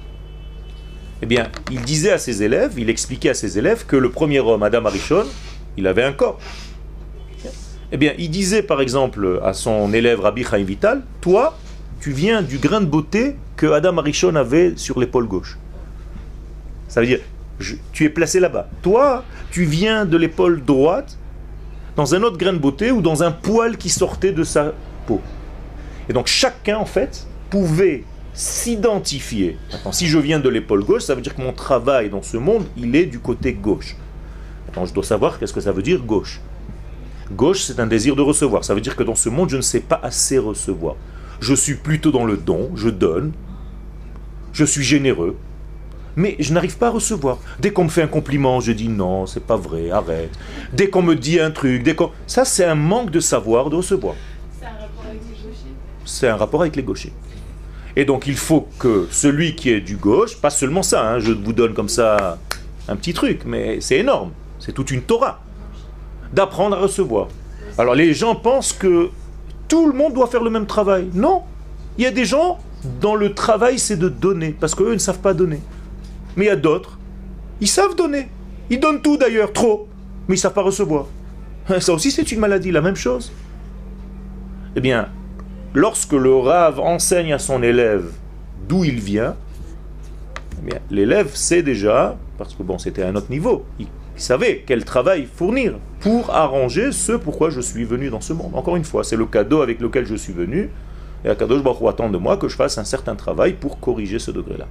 [1.23, 4.41] Eh bien, il disait à ses élèves, il expliquait à ses élèves que le premier
[4.41, 5.25] homme, Adam Arishon,
[5.79, 6.39] il avait un corps.
[7.91, 11.57] Eh bien, il disait par exemple à son élève Rabbi Chaim Vital, toi,
[12.01, 15.57] tu viens du grain de beauté que Adam Arishon avait sur l'épaule gauche.
[16.89, 17.21] Ça veut dire,
[17.93, 18.69] tu es placé là-bas.
[18.83, 21.17] Toi, tu viens de l'épaule droite
[21.97, 24.75] dans un autre grain de beauté ou dans un poil qui sortait de sa
[25.07, 25.21] peau.
[26.09, 29.59] Et donc chacun, en fait, pouvait s'identifier.
[29.93, 32.67] si je viens de l'épaule gauche, ça veut dire que mon travail dans ce monde,
[32.77, 33.97] il est du côté gauche.
[34.79, 36.41] Maintenant, je dois savoir qu'est-ce que ça veut dire gauche?
[37.33, 38.63] Gauche, c'est un désir de recevoir.
[38.63, 40.95] Ça veut dire que dans ce monde, je ne sais pas assez recevoir.
[41.41, 43.33] Je suis plutôt dans le don, je donne,
[44.53, 45.37] je suis généreux,
[46.15, 47.39] mais je n'arrive pas à recevoir.
[47.59, 50.31] Dès qu'on me fait un compliment, je dis non, c'est pas vrai, arrête.
[50.73, 52.13] Dès qu'on me dit un truc, dès qu'on...
[52.29, 54.15] ça c'est un manque de savoir de recevoir.
[54.55, 55.75] C'est un rapport avec les gauchers?
[56.05, 57.13] C'est un rapport avec les gauchers.
[57.97, 61.33] Et donc il faut que celui qui est du gauche, pas seulement ça, hein, je
[61.33, 62.39] vous donne comme ça
[62.89, 64.31] un petit truc, mais c'est énorme.
[64.69, 65.41] C'est toute une Torah.
[66.35, 67.29] D'apprendre à recevoir.
[67.79, 69.09] Alors les gens pensent que
[69.67, 71.09] tout le monde doit faire le même travail.
[71.15, 71.45] Non.
[71.97, 72.59] Il y a des gens
[73.01, 75.61] dont le travail c'est de donner, parce qu'eux ne savent pas donner.
[76.37, 76.99] Mais il y a d'autres,
[77.63, 78.29] ils savent donner.
[78.69, 79.89] Ils donnent tout d'ailleurs, trop,
[80.29, 81.07] mais ils ne savent pas recevoir.
[81.81, 83.33] Ça aussi c'est une maladie, la même chose.
[84.77, 85.09] Eh bien,
[85.73, 88.13] lorsque le rave enseigne à son élève
[88.69, 89.35] d'où il vient,
[90.71, 93.65] eh l'élève sait déjà, parce que bon, c'était à un autre niveau,
[94.21, 98.53] savait quel travail fournir pour arranger ce pourquoi je suis venu dans ce monde.
[98.55, 100.71] Encore une fois, c'est le cadeau avec lequel je suis venu,
[101.25, 104.31] et Akadosh Baruch attend de moi que je fasse un certain travail pour corriger ce
[104.31, 104.67] degré-là.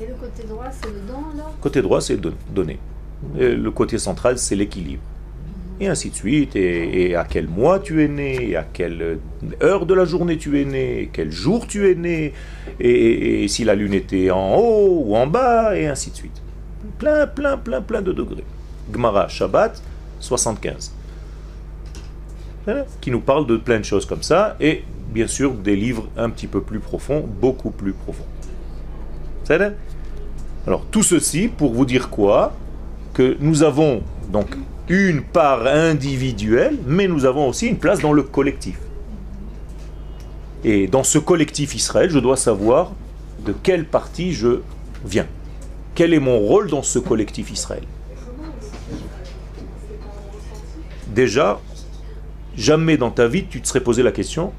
[0.00, 1.54] Et le côté droit, c'est le don alors?
[1.60, 2.20] Côté droit, c'est
[2.52, 2.78] donner.
[3.38, 5.02] Et le côté central, c'est l'équilibre
[5.80, 9.18] et ainsi de suite, et, à quel mois tu es né, et à quelle
[9.62, 12.32] heure de la journée tu es né, quel jour tu es né,
[12.80, 16.42] et, si la lune était en haut ou en bas, et ainsi de suite.
[16.98, 18.44] Plein, plein, plein, plein de degrés.
[18.90, 19.82] Gmara, Shabbat,
[20.20, 20.92] 75.
[23.00, 26.30] Qui nous parle de plein de choses comme ça, et bien sûr des livres un
[26.30, 28.26] petit peu plus profonds, beaucoup plus profonds.
[30.66, 32.52] Alors tout ceci pour vous dire quoi?
[33.14, 34.56] Que nous avons donc
[34.88, 38.78] une part individuelle, mais nous avons aussi une place dans le collectif.
[40.64, 42.90] Et dans ce collectif Israël, je dois savoir
[43.44, 44.60] de quelle partie je
[45.04, 45.26] viens.
[45.94, 47.84] Quel est mon rôle dans ce collectif Israël?
[51.16, 51.58] Déjà,
[52.58, 54.52] jamais dans ta vie tu te serais posé la question,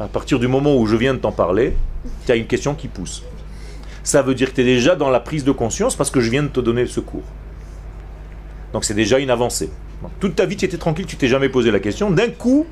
[0.00, 1.76] à partir du moment où je viens de t'en parler,
[2.24, 3.22] tu as une question qui pousse.
[4.02, 6.30] Ça veut dire que tu es déjà dans la prise de conscience parce que je
[6.30, 7.26] viens de te donner ce cours.
[8.72, 9.68] Donc c'est déjà une avancée.
[10.18, 12.10] toute ta vie, tu étais tranquille, tu t'es jamais posé la question.
[12.10, 12.64] D'un coup,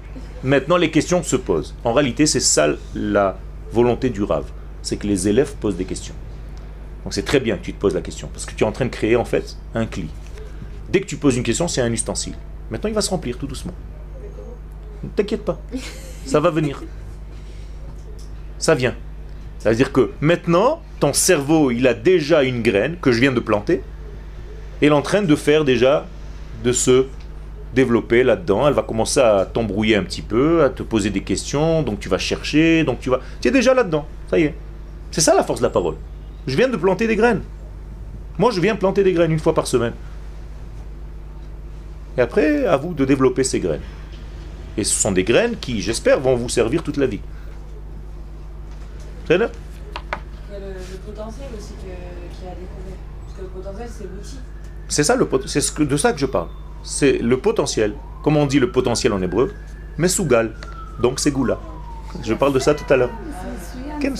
[0.42, 1.74] maintenant, les questions se posent.
[1.84, 3.36] En réalité, c'est ça la
[3.70, 4.50] volonté du Rave.
[4.80, 6.14] C'est que les élèves posent des questions.
[7.04, 8.30] Donc c'est très bien que tu te poses la question.
[8.32, 10.08] Parce que tu es en train de créer, en fait, un cli.
[10.88, 12.34] Dès que tu poses une question, c'est un ustensile.
[12.70, 13.74] Maintenant, il va se remplir tout doucement.
[15.02, 15.60] Ne t'inquiète pas.
[16.24, 16.82] Ça va venir.
[18.58, 18.94] Ça vient.
[19.58, 23.32] Ça veut dire que maintenant, ton cerveau, il a déjà une graine que je viens
[23.32, 23.82] de planter
[24.86, 26.06] elle est en train de faire déjà,
[26.62, 27.06] de se
[27.74, 28.68] développer là-dedans.
[28.68, 32.08] Elle va commencer à t'embrouiller un petit peu, à te poser des questions, donc tu
[32.08, 33.20] vas chercher, donc tu vas...
[33.40, 34.54] Tu es déjà là-dedans, ça y est.
[35.10, 35.94] C'est ça la force de la parole.
[36.46, 37.42] Je viens de planter des graines.
[38.36, 39.92] Moi, je viens planter des graines une fois par semaine.
[42.16, 43.80] Et après, à vous de développer ces graines.
[44.76, 47.20] Et ce sont des graines qui, j'espère, vont vous servir toute la vie.
[49.26, 49.48] C'est là
[50.52, 52.98] le, potentiel aussi qui a découvert.
[53.24, 54.38] Parce que le potentiel, c'est l'outil.
[54.88, 56.48] C'est ça le c'est ce de ça que je parle.
[56.82, 57.94] C'est le potentiel.
[58.22, 59.52] Comme on dit le potentiel en hébreu,
[59.98, 60.54] mesugal.
[61.00, 61.58] Donc c'est goula.
[62.22, 63.10] Je parle de ça tout à l'heure.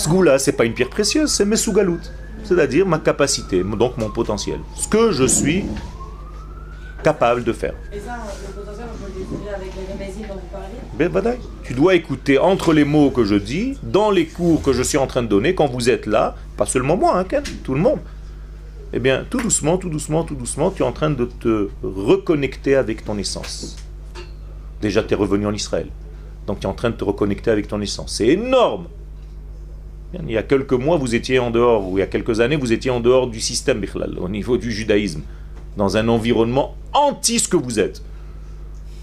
[0.08, 2.00] Goula, c'est pas une pierre précieuse, c'est mesugalout.
[2.42, 4.58] C'est-à-dire ma capacité, donc mon potentiel.
[4.76, 5.64] Ce que je suis
[7.04, 7.74] capable de faire.
[7.92, 8.16] Et ça,
[8.48, 12.38] le potentiel, on peut le découvrir avec les dont vous parlez ben, Tu dois écouter
[12.38, 15.28] entre les mots que je dis, dans les cours que je suis en train de
[15.28, 18.00] donner, quand vous êtes là, pas seulement moi, hein, tout le monde
[18.96, 22.76] eh bien, tout doucement, tout doucement, tout doucement, tu es en train de te reconnecter
[22.76, 23.76] avec ton essence.
[24.80, 25.88] Déjà, tu es revenu en Israël.
[26.46, 28.14] Donc, tu es en train de te reconnecter avec ton essence.
[28.14, 28.86] C'est énorme.
[30.12, 32.54] Il y a quelques mois, vous étiez en dehors, ou il y a quelques années,
[32.54, 33.84] vous étiez en dehors du système,
[34.16, 35.22] au niveau du judaïsme,
[35.76, 38.02] dans un environnement anti ce que vous êtes.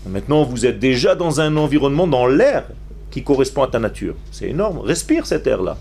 [0.08, 2.66] Maintenant, vous êtes déjà dans un environnement, dans l'air
[3.12, 4.16] qui correspond à ta nature.
[4.32, 4.80] C'est énorme.
[4.80, 5.78] Respire cet air-là.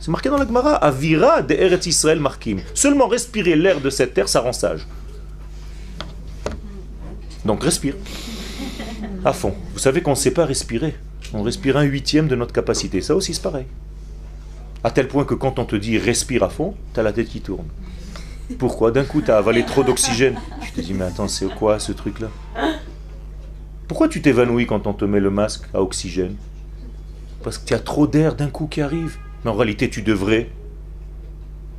[0.00, 2.60] C'est marqué dans la Gemara, Avira de Eretz Israël markim.
[2.74, 4.86] Seulement respirer l'air de cette terre, ça rend sage.
[7.44, 7.94] Donc respire.
[9.24, 9.54] À fond.
[9.74, 10.94] Vous savez qu'on ne sait pas respirer.
[11.34, 13.02] On respire un huitième de notre capacité.
[13.02, 13.66] Ça aussi, c'est pareil.
[14.82, 17.28] À tel point que quand on te dit respire à fond, tu as la tête
[17.28, 17.66] qui tourne.
[18.58, 20.36] Pourquoi D'un coup, tu as avalé trop d'oxygène.
[20.62, 22.28] Tu te dis, mais attends, c'est quoi ce truc-là
[23.88, 26.36] Pourquoi tu t'évanouis quand on te met le masque à oxygène
[27.42, 29.16] Parce qu'il y a trop d'air d'un coup qui arrive.
[29.44, 30.50] Mais en réalité, tu devrais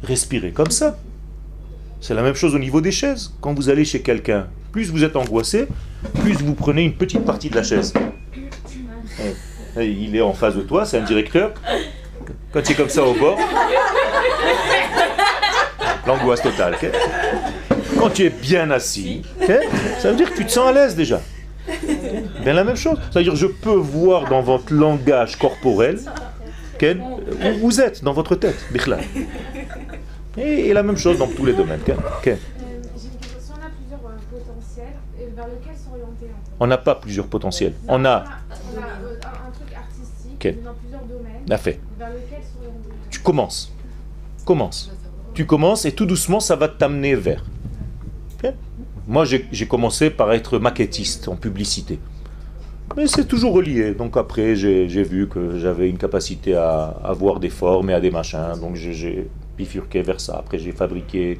[0.04, 0.98] respirer comme ça.
[2.00, 3.34] C'est la même chose au niveau des chaises.
[3.42, 5.68] Quand vous allez chez quelqu'un, plus vous êtes angoissé,
[6.16, 7.94] plus vous prenez une petite partie de la chaise.
[9.78, 11.54] Il est en face de toi, c'est un directeur.
[12.52, 13.38] Quand tu es comme ça au bord,
[16.06, 16.76] l'angoisse totale.
[17.98, 19.24] Quand tu es bien assis,
[20.00, 21.22] ça veut dire que tu te sens à l'aise déjà.
[22.44, 22.98] Bien la même chose.
[23.12, 26.00] C'est-à-dire je peux voir dans votre langage corporel
[26.84, 28.58] où vous êtes dans votre tête,
[30.38, 31.82] Et, la même chose dans tous les domaines.
[31.90, 31.94] Euh.
[31.94, 32.38] On euh,
[34.32, 34.94] potentiels,
[35.36, 36.28] vers lequel s'orienter
[36.60, 37.74] On n'a pas plusieurs potentiels.
[37.88, 41.58] On a, euh, un truc artistique dans plusieurs domaines.
[41.58, 41.80] fait.
[42.00, 42.90] Vers lequel s'orienter?
[43.10, 43.74] Tu commences.
[44.46, 44.92] Commence.
[45.34, 47.44] Tu commences et tout doucement, ça va t'amener vers.
[49.08, 52.00] Moi, j'ai commencé par être maquettiste en publicité.
[52.96, 53.94] Mais c'est toujours relié.
[53.94, 58.12] Donc après, j'ai vu que j'avais une capacité à avoir des formes et à des
[58.12, 58.54] machins.
[58.62, 60.38] Donc j'ai- j'ai bifurqué vers ça.
[60.38, 61.40] Après, j'ai fabriqué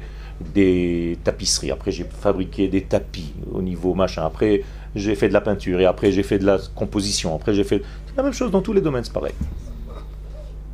[0.54, 1.70] des tapisseries.
[1.70, 4.24] Après, j'ai fabriqué des tapis au niveau machin.
[4.26, 4.62] Après,
[4.94, 5.80] j'ai fait de la peinture.
[5.80, 7.34] Et après, j'ai fait de la composition.
[7.34, 7.82] Après, j'ai fait...
[8.08, 9.32] C'est la même chose dans tous les domaines, c'est pareil.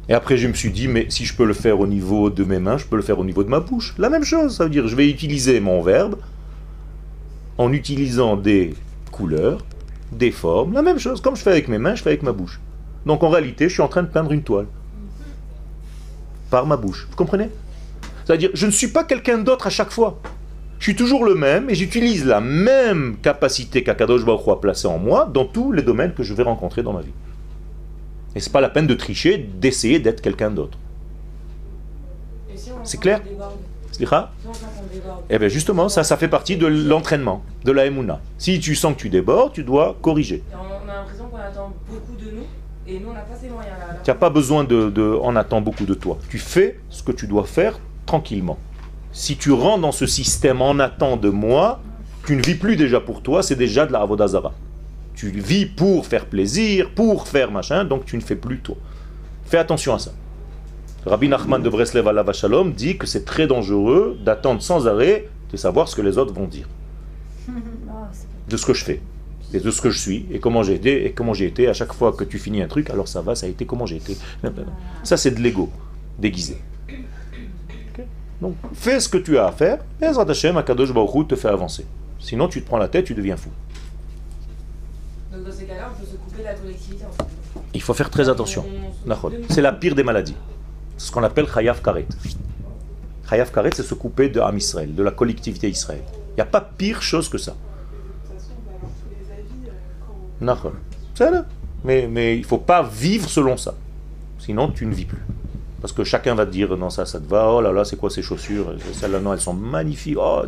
[0.08, 2.42] Et après, je me suis dit, mais si je peux le faire au niveau de
[2.42, 3.94] mes mains, je peux le faire au niveau de ma bouche.
[3.98, 6.16] La même chose, ça veut dire, je vais utiliser mon verbe
[7.58, 8.74] en utilisant des
[9.12, 9.64] couleurs,
[10.12, 11.20] des formes, la même chose.
[11.20, 12.58] Comme je fais avec mes mains, je fais avec ma bouche.
[13.04, 14.66] Donc en réalité, je suis en train de peindre une toile.
[16.50, 17.06] Par ma bouche.
[17.10, 17.50] Vous comprenez?
[18.24, 20.20] C'est-à-dire, je ne suis pas quelqu'un d'autre à chaque fois.
[20.78, 24.98] Je suis toujours le même et j'utilise la même capacité qu'Akadosh Baruch a placée en
[24.98, 27.12] moi dans tous les domaines que je vais rencontrer dans ma vie.
[28.34, 30.78] Et c'est pas la peine de tricher, d'essayer d'être quelqu'un d'autre.
[32.54, 33.20] Si C'est clair
[33.92, 34.30] Slicha.
[35.30, 38.20] Eh bien justement, ça, ça fait partie de l'entraînement, de la Emouna.
[38.36, 40.36] Si tu sens que tu débordes, tu dois corriger.
[40.36, 42.44] Et on on a l'impression qu'on attend beaucoup de nous
[42.86, 43.84] et nous on n'a pas ces moyens-là.
[43.90, 46.18] Alors, Tu n'as pas besoin de, de on attend beaucoup de toi.
[46.28, 48.58] Tu fais ce que tu dois faire tranquillement.
[49.12, 51.80] Si tu rentres dans ce système en attend de moi,
[52.26, 54.52] tu ne vis plus déjà pour toi, c'est déjà de la avodazara.
[55.18, 58.76] Tu vis pour faire plaisir, pour faire machin, donc tu ne fais plus toi.
[59.46, 60.12] Fais attention à ça.
[61.04, 65.56] Rabbi Nachman de Breslev Alav Shalom dit que c'est très dangereux d'attendre sans arrêt de
[65.56, 66.68] savoir ce que les autres vont dire.
[68.48, 69.02] De ce que je fais,
[69.52, 71.68] et de ce que je suis, et comment j'ai été, et comment j'ai été.
[71.68, 73.84] À chaque fois que tu finis un truc, alors ça va, ça a été comment
[73.84, 74.16] j'ai été.
[75.02, 75.68] Ça, c'est de l'ego
[76.18, 76.56] déguisé.
[78.40, 81.48] Donc, fais ce que tu as à faire, et Hashem, Akadosh Baruch Hu te fait
[81.48, 81.84] avancer.
[82.18, 83.50] Sinon, tu te prends la tête, tu deviens fou.
[85.68, 87.30] Donc dans ces cas-là, on peut se couper de la collectivité en fait.
[87.74, 88.64] Il faut faire très attention.
[89.50, 90.36] C'est la pire des maladies.
[90.96, 92.06] C'est ce qu'on appelle Chayav Karet.
[93.28, 96.02] Chayav Karet, c'est se couper de Ham Israël, de la collectivité Israël.
[96.30, 97.54] Il n'y a pas pire chose que ça.
[101.84, 103.74] Mais, mais il ne faut pas vivre selon ça.
[104.38, 105.22] Sinon, tu ne vis plus.
[105.80, 107.96] Parce que chacun va te dire, non, ça, ça te va, oh là là, c'est
[107.96, 108.74] quoi ces chaussures?
[108.94, 110.16] Celles-là, non, elles sont magnifiques.
[110.18, 110.42] Oh,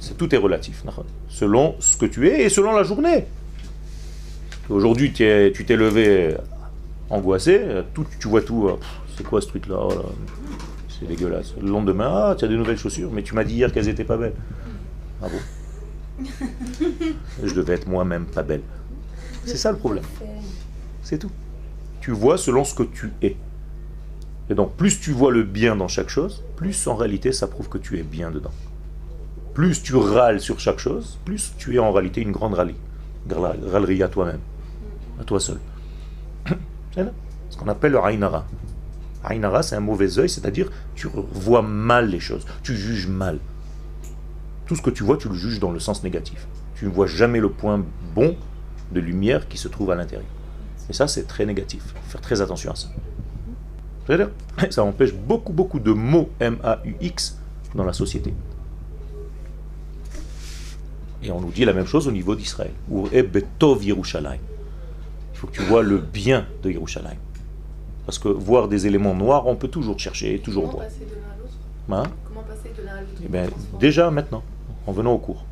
[0.00, 0.82] C'est tout est relatif.
[1.28, 3.26] Selon ce que tu es et selon la journée.
[4.68, 6.36] Aujourd'hui, tu es- tu t'es levé
[7.08, 7.60] angoissé,
[7.94, 8.68] tout, tu vois tout.
[8.68, 8.76] euh,
[9.16, 9.92] C'est quoi ce truc-là Oh
[10.88, 11.54] C'est dégueulasse.
[11.60, 14.04] Le lendemain, ah, tu as des nouvelles chaussures, mais tu m'as dit hier qu'elles étaient
[14.04, 14.34] pas belles.
[15.22, 16.24] Ah bon
[17.42, 18.62] Je devais être moi-même pas belle.
[19.44, 20.04] C'est ça le problème.
[21.02, 21.30] C'est tout.
[22.00, 23.36] Tu vois selon ce que tu es.
[24.50, 27.68] Et donc, plus tu vois le bien dans chaque chose, plus en réalité ça prouve
[27.68, 28.50] que tu es bien dedans.
[29.54, 32.76] Plus tu râles sur chaque chose, plus tu es en réalité une grande râlerie.
[33.28, 34.40] Gra- Râlerie à toi-même,
[35.20, 35.58] à toi seul.
[36.94, 37.06] C'est.
[37.50, 38.46] Ce qu'on appelle le Ainara.
[39.24, 43.38] Ainara, c'est un mauvais œil, c'est-à-dire tu vois mal les choses, tu juges mal.
[44.66, 46.46] Tout ce que tu vois, tu le juges dans le sens négatif.
[46.76, 47.84] Tu ne vois jamais le point
[48.14, 48.36] bon
[48.92, 50.26] de lumière qui se trouve à l'intérieur.
[50.88, 51.82] Et ça, c'est très négatif.
[52.08, 52.88] Faire très attention à ça.
[54.70, 57.38] Ça empêche beaucoup, beaucoup de mots M-A-U-X
[57.74, 58.32] dans la société.
[61.22, 62.72] Et on nous dit la même chose au niveau d'Israël.
[62.90, 63.08] Il
[65.34, 67.18] faut que tu vois le bien de Yerushalayim.
[68.06, 70.86] Parce que voir des éléments noirs, on peut toujours chercher et toujours Comment voir.
[70.88, 72.08] passer de l'un à l'autre?
[72.08, 72.12] Hein?
[72.26, 73.12] Comment passer de l'un à l'autre?
[73.24, 73.78] Eh bien, Transformer.
[73.78, 74.42] déjà maintenant,
[74.86, 75.44] en venant au cours.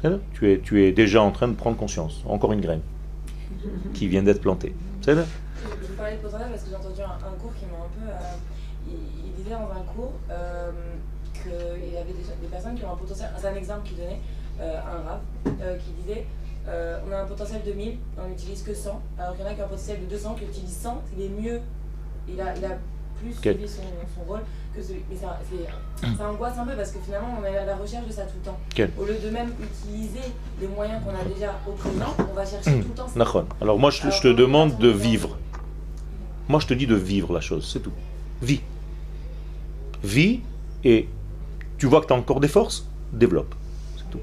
[0.00, 2.22] C'est là tu es, tu es déjà en train de prendre conscience.
[2.28, 2.82] Encore une graine
[3.94, 4.74] qui vient d'être plantée.
[5.00, 5.24] C'est là
[5.82, 7.88] Je vous parlais de potentiel parce que j'ai entendu un, un cours qui m'a un
[7.88, 8.10] peu.
[8.10, 8.36] euh,
[8.88, 8.94] il,
[9.26, 10.70] il disait dans un cours euh,
[11.44, 13.28] qu'il y avait des, des personnes qui ont un potentiel.
[13.38, 14.20] C'est un exemple qu'il donnait,
[14.60, 15.20] euh, un rave,
[15.62, 16.26] euh, qui disait
[16.66, 19.50] euh, on a un potentiel de 1000, on n'utilise que 100, alors qu'il y en
[19.50, 21.60] a qui ont un potentiel de 200 qui utilisent 100, il est mieux.
[22.28, 22.78] Il a, il a
[23.20, 23.42] plus Ok.
[23.42, 23.82] suivi son,
[24.16, 24.40] son rôle
[24.74, 25.02] que celui.
[25.10, 28.06] Mais ça, c'est- ça angoisse un peu parce que finalement on est à la recherche
[28.06, 28.58] de ça tout le temps.
[28.98, 32.80] Au lieu de même utiliser les moyens qu'on a déjà au présent, on va chercher
[32.80, 33.08] tout le temps.
[33.08, 33.44] ça.
[33.60, 35.36] Alors moi, je, je te demande de vivre.
[36.48, 37.92] Moi, je te dis de vivre la chose, c'est tout.
[38.42, 38.60] Vis.
[40.02, 40.40] Vis
[40.82, 41.08] et
[41.78, 43.54] tu vois que tu as encore des forces, développe.
[43.96, 44.20] C'est tout.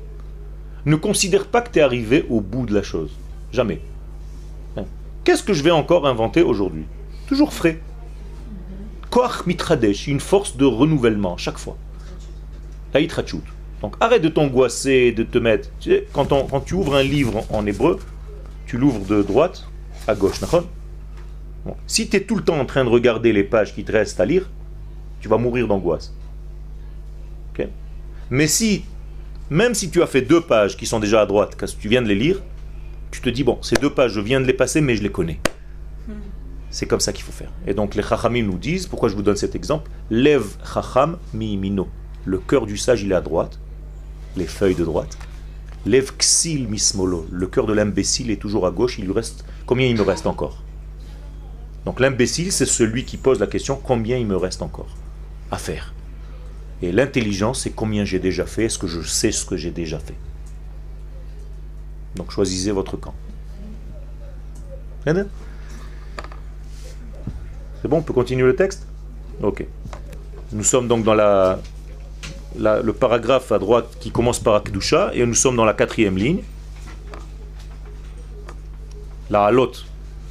[0.86, 3.12] Ne considère pas que tu es arrivé au bout de la chose.
[3.52, 3.82] Jamais.
[4.78, 4.86] Hein.
[5.24, 6.86] Qu'est-ce que je vais encore inventer aujourd'hui?
[7.28, 7.80] Toujours frais.
[9.10, 11.78] Koach mitradesh, une force de renouvellement chaque fois.
[12.94, 13.02] La.
[13.82, 15.70] Donc arrête de t'angoisser, de te mettre.
[15.80, 16.28] Tu sais, quand,
[16.66, 18.00] tu ouvres un livre en, hébreu,
[18.66, 19.68] tu l'ouvres de droite
[20.08, 20.40] à gauche.
[21.88, 24.20] Si tu es tout le temps en train de regarder les pages qui te restent
[24.20, 24.50] à lire,
[25.20, 26.14] tu vas mourir d'angoisse.
[28.32, 28.86] Mais si,
[29.50, 32.02] même si tu as fait deux pages qui sont déjà à droite, quand tu viens
[32.02, 32.42] de les lire,
[33.12, 35.12] tu te dis, bon, ces deux pages, je viens de les passer, mais je les
[35.12, 35.40] connais.
[36.70, 37.52] C'est comme ça qu'il faut faire.
[37.68, 39.92] Et donc les chachamim nous disent, pourquoi je vous donne cet exemple?
[40.10, 41.90] Lève chacham mi mino.
[42.24, 43.60] Le cœur du sage, il est à droite,
[44.38, 45.18] les feuilles de droite.
[45.86, 47.28] Lève xil mismolo.
[47.30, 49.44] Le cœur de l'imbécile est toujours à gauche, il lui reste.
[49.66, 50.64] Combien il me reste encore?
[51.84, 54.96] Donc l'imbécile, c'est celui qui pose la question combien il me reste encore
[55.50, 55.94] à faire
[56.82, 60.00] Et l'intelligence, c'est combien j'ai déjà fait, est-ce que je sais ce que j'ai déjà
[60.00, 60.16] fait
[62.16, 63.14] Donc choisissez votre camp.
[65.06, 65.14] C'est
[67.88, 68.88] bon, on peut continuer le texte?
[69.42, 69.66] Ok.
[70.52, 71.60] Nous sommes donc dans la,
[72.58, 76.18] la- le paragraphe à droite qui commence par Akdusha et nous sommes dans la quatrième
[76.18, 76.42] ligne.
[79.30, 79.72] La halot,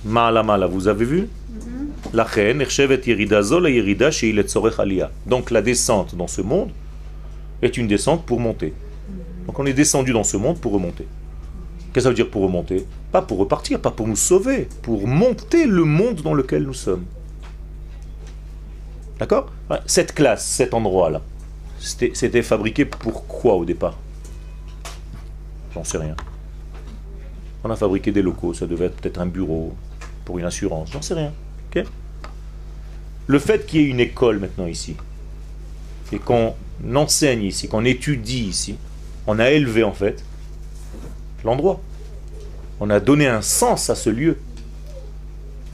[0.05, 1.28] ma'ala ma'ala, vous avez vu?
[5.26, 6.70] Donc la descente dans ce monde
[7.62, 8.72] est une descente pour monter.
[9.46, 11.07] Donc on est descendu dans ce monde pour remonter.
[11.92, 12.86] Qu'est-ce que ça veut dire pour remonter?
[13.12, 17.05] Pas pour repartir, pas pour nous sauver, pour monter le monde dans lequel nous sommes.
[19.18, 19.51] D'accord?
[19.86, 21.20] Cette classe, cet endroit-là,
[21.78, 23.98] c'était fabriqué pour quoi au départ?
[25.74, 26.16] J'en sais rien.
[27.62, 29.74] On a fabriqué des locaux, ça devait être peut-être un bureau
[30.24, 31.32] pour une assurance, j'en sais rien.
[33.27, 34.97] Le fait qu'il y ait une école maintenant ici,
[36.12, 36.55] et qu'on
[36.95, 38.77] enseigne ici, qu'on étudie ici,
[39.27, 40.25] on a élevé en fait
[41.45, 41.81] l'endroit.
[42.81, 44.39] On a donné un sens à ce lieu.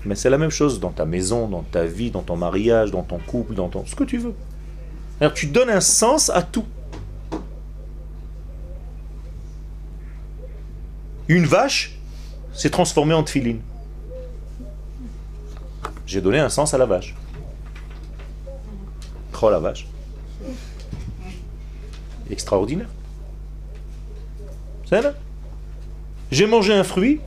[0.04, 3.02] Mais c'est la même chose dans ta maison, dans ta vie, dans ton mariage, dans
[3.02, 3.86] ton couple, dans ton...
[3.86, 4.34] ce que tu veux.
[5.20, 6.66] Alors tu donnes un sens à tout.
[11.28, 11.98] Une vache
[12.52, 13.60] s'est transformée en tfiline.
[16.06, 17.14] J'ai donné un sens à la vache.
[19.42, 19.86] Oh la vache.
[22.30, 22.88] Extraordinaire.
[24.88, 25.02] C'est.
[26.30, 27.20] J'ai mangé un fruit,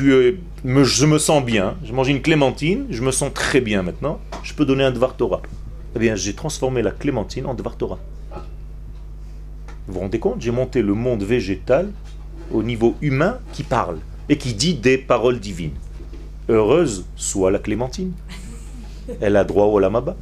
[0.00, 1.76] euh, me, je me sens bien.
[1.84, 4.18] J'ai mangé une clémentine, je me sens très bien maintenant.
[4.42, 5.40] Je peux donner un Dvar Torah.
[5.94, 7.98] Eh bien, j'ai transformé la clémentine en Dvar Torah.
[9.86, 10.40] Vous vous rendez compte?
[10.40, 11.90] J'ai monté le monde végétal
[12.50, 15.76] au niveau humain qui parle et qui dit des paroles divines.
[16.48, 18.12] Heureuse soit la clémentine.
[19.20, 20.16] Elle a droit au lamaba.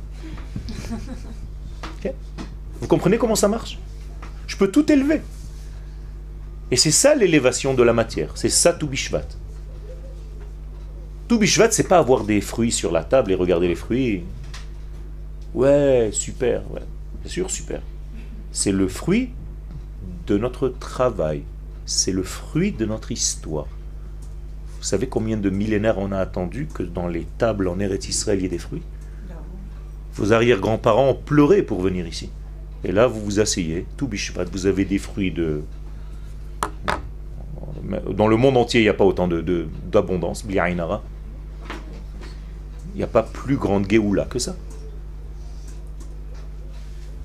[2.81, 3.79] Vous comprenez comment ça marche?
[4.47, 5.23] Je peux tout élever.
[6.71, 8.33] Et c'est ça l'élévation de la matière.
[8.35, 9.27] C'est ça tout bishvat.
[11.29, 14.25] Tout bishvat, c'est pas avoir des fruits sur la table et regarder les fruits.
[15.55, 16.83] Ouais, super, ouais.
[17.23, 17.83] Bien sûr, super.
[18.51, 19.31] C'est le fruit
[20.27, 21.43] de notre travail.
[21.87, 23.69] C'est le fruit de notre histoire.
[24.83, 28.41] Vous savez combien de millénaires on a attendu que dans les tables en Eretz Israël
[28.41, 28.83] il y ait des fruits
[30.15, 32.31] Vos arrière-grands-parents ont pleuré pour venir ici.
[32.83, 35.63] Et là, vous vous asseyez, tout bishvat, vous avez des fruits de,
[38.11, 41.01] dans le monde entier, il n'y a pas autant de- de- d'abondance, bli'ainara.
[42.95, 44.57] Il n'y a pas plus grande Géoula que ça.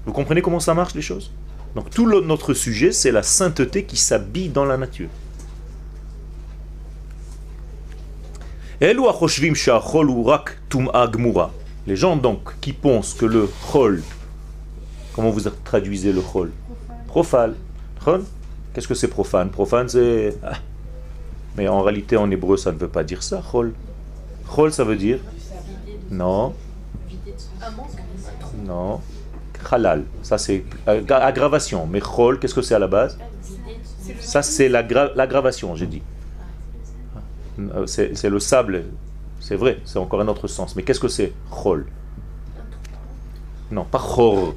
[0.05, 1.31] Vous comprenez comment ça marche les choses?
[1.75, 5.09] Donc tout notre sujet, c'est la sainteté qui s'habille dans la nature.
[11.87, 14.03] Les gens donc qui pensent que le chol,
[15.15, 16.51] comment vous traduisez le chol?
[17.07, 17.55] Profane.
[18.73, 19.49] Qu'est-ce que c'est profane?
[19.49, 20.35] Profane, c'est.
[20.43, 20.53] Ah.
[21.55, 23.73] Mais en réalité, en hébreu, ça ne veut pas dire ça, chol.
[24.47, 25.19] Chol, ça veut dire?
[26.11, 26.53] Non.
[28.63, 29.01] Non.
[29.71, 30.03] Halal.
[30.21, 31.87] Ça, c'est aggra- aggravation.
[31.87, 33.17] Mais chol, qu'est-ce que c'est à la base?
[34.19, 36.03] Ça, c'est l'aggra- l'aggravation, j'ai dit.
[37.59, 38.85] Euh, C'est le sable.
[39.39, 40.75] C'est vrai, c'est encore un autre sens.
[40.75, 41.87] Mais qu'est-ce que c'est chol?
[43.71, 44.55] Non, pas chor.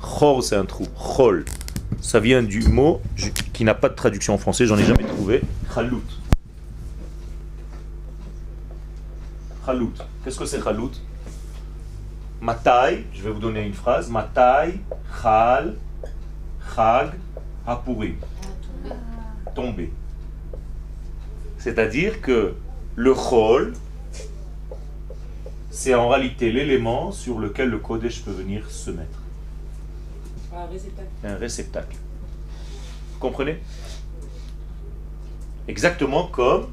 [0.00, 0.86] Chor, c'est un trou.
[0.96, 1.44] Chol.
[2.00, 3.00] Ça vient du mot
[3.52, 5.42] qui n'a pas de traduction en français, j'en ai jamais trouvé.
[5.74, 6.02] Chalout.
[9.66, 9.92] Chalout.
[10.24, 10.90] Qu'est-ce que c'est chalout
[12.40, 14.08] Matai, je vais vous donner une phrase.
[14.08, 14.80] Matai,
[15.22, 15.76] chal,
[16.74, 17.10] chag,
[17.66, 18.14] hapurim.
[19.54, 19.92] Tomber.
[21.60, 22.54] C'est-à-dire que
[22.96, 23.74] le chol,
[25.70, 29.20] c'est en réalité l'élément sur lequel le Kodesh peut venir se mettre.
[30.54, 31.08] Un réceptacle.
[31.22, 31.96] un réceptacle.
[33.12, 33.58] Vous comprenez?
[35.68, 36.66] Exactement comme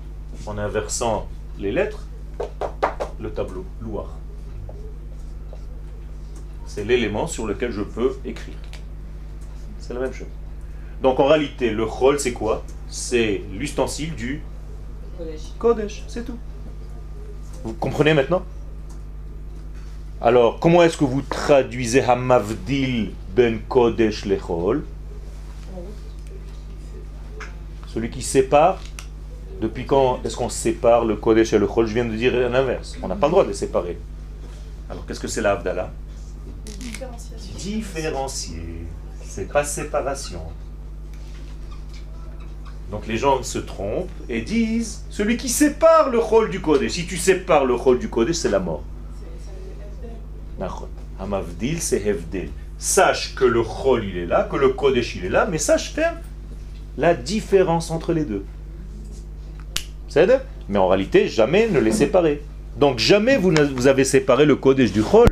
[0.45, 1.27] en inversant
[1.59, 2.07] les lettres,
[3.19, 4.15] le tableau, louar.
[6.65, 8.55] C'est l'élément sur lequel je peux écrire.
[9.79, 10.27] C'est la même chose.
[11.01, 12.63] Donc en réalité, le chol, c'est quoi?
[12.87, 14.41] C'est l'ustensile du
[15.59, 16.37] Kodesh, c'est tout.
[17.63, 18.43] Vous comprenez maintenant?
[20.21, 24.83] Alors, comment est-ce que vous traduisez Hamavdil ben Kodesh lechol?
[27.87, 28.79] Celui qui sépare
[29.61, 31.87] Depuis quand est-ce qu'on sépare le Kodesh et le Chol?
[31.87, 32.95] Je viens de dire l'inverse.
[33.01, 33.97] On n'a pas le droit de les séparer.
[34.89, 35.55] Alors qu'est-ce que c'est la
[36.79, 37.55] Différenciation.
[37.57, 38.85] Différencier.
[39.23, 40.41] C'est pas séparation.
[42.91, 46.91] Donc les gens se trompent et disent celui qui sépare le Chol du Kodesh.
[46.91, 48.83] Si tu sépares le Chol du Kodesh, c'est la mort.
[51.19, 52.49] Hamavdil, c'est Hevdel.
[52.77, 55.91] Sache que le Chol il est là, que le Kodesh il est là, mais sache
[55.91, 56.15] faire
[56.97, 58.45] la différence entre les deux.
[60.07, 60.27] C'est
[60.69, 62.41] Mais en réalité, jamais ne les séparer.
[62.79, 65.27] Donc jamais vous, vous avez séparé le Kodesh du Chol.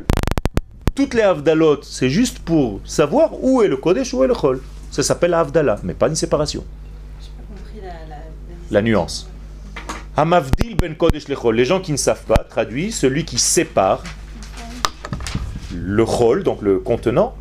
[0.93, 4.61] Toutes les Havdalot, c'est juste pour savoir où est le Kodesh, où est le Chol.
[4.91, 6.63] Ça s'appelle la Havdalah, mais pas une séparation.
[8.71, 9.29] La, nuance.
[10.17, 11.55] Hamavdil ben Kodesh le Chol.
[11.55, 14.03] Les gens qui ne savent pas traduit celui qui sépare
[15.73, 17.35] le Chol, donc le contenant,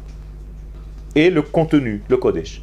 [1.14, 2.62] et le contenu, le Kodesh.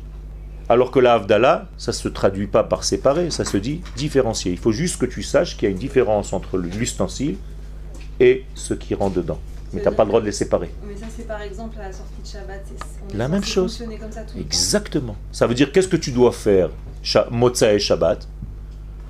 [0.70, 4.52] Alors que la Havdalah, ça se traduit pas par séparer, ça se dit différencier.
[4.52, 7.38] Il faut juste que tu saches qu'il y a une différence entre l'ustensile
[8.20, 9.40] et ce qui rentre dedans.
[9.74, 10.70] Mais tu n'as pas le droit de les séparer.
[10.86, 12.62] Mais ça, c'est par exemple à la sortie de Shabbat.
[12.66, 13.82] c'est- on La même chose.
[14.00, 14.38] comme ça tout.
[14.38, 15.16] Exactement.
[15.32, 16.70] Ça veut dire qu'est-ce que tu dois faire
[17.32, 18.28] Motza et Shabbat?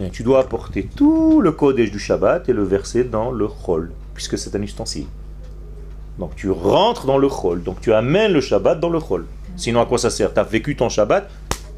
[0.09, 4.37] Tu dois apporter tout le Kodesh du Shabbat et le verser dans le Chol, puisque
[4.37, 5.05] c'est un ustensile.
[6.17, 9.25] Donc tu rentres dans le Chol, donc tu amènes le Shabbat dans le Chol.
[9.57, 10.33] Sinon à quoi ça sert?
[10.33, 11.29] Tu as vécu ton Shabbat,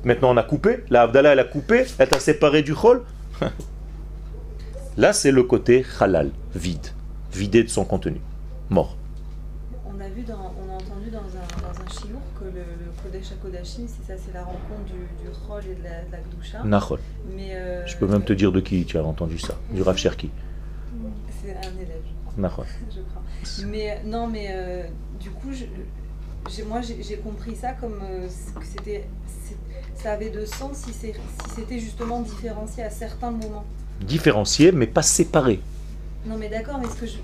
[0.04, 3.02] maintenant on a coupé, la Havdalah elle a coupé, elle t'a séparé du Chol.
[4.98, 6.88] Là c'est le côté halal, vide,
[7.34, 8.22] vidé de son contenu,
[8.70, 8.96] mort.
[9.86, 12.92] On a vu, dans, on a entendu dans un, dans un shiur que le, le
[13.64, 14.94] C'est ça, c'est la rencontre du,
[15.24, 16.20] du Chol et de la, de la.
[17.36, 19.98] Mais euh, Je peux même te dire de qui tu as entendu ça, du Rav
[19.98, 20.30] Cherki.
[21.42, 22.34] C'est un élève, je crois.
[22.38, 22.66] Nachol.
[22.96, 23.66] je crois.
[23.68, 24.84] Mais euh, non, mais euh,
[25.20, 29.08] du coup, je- moi j'ai compris ça comme euh, que c'était,
[29.96, 30.94] ça avait de sens si
[31.56, 33.64] c'était justement différencié à certains moments.
[34.02, 35.62] Différencié mais pas séparé.
[36.26, 37.18] Non, mais d'accord, mais est-ce que je-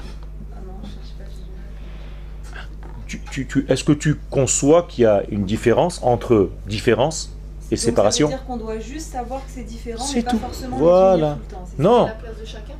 [3.09, 7.35] Tu- tu- tu- Est-ce que tu conçois qu'il y a une différence entre différence
[7.71, 10.21] et Donc, séparation Ça veut dire qu'on doit juste savoir que c'est différent, C'est mais
[10.23, 10.37] pas tout.
[10.37, 11.15] forcément Voilà.
[11.15, 11.65] les unir tout le temps.
[11.65, 12.73] c'est ça Non, la place de chacun?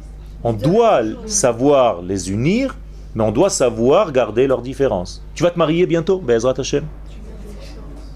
[0.44, 2.78] on doit savoir les unir,
[3.16, 5.24] mais on doit savoir garder leurs différences.
[5.34, 6.86] Tu vas te marier bientôt, Be'ezrat Hashem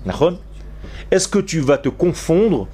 [0.06, 0.38] Nachon
[1.10, 2.68] Est-ce que tu vas te confondre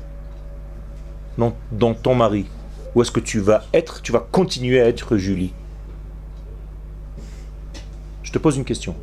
[1.37, 2.45] dans, dans ton mari?
[2.93, 5.53] Ou est-ce que tu vas être, tu vas continuer à être Julie?
[8.23, 8.95] Je te pose une question.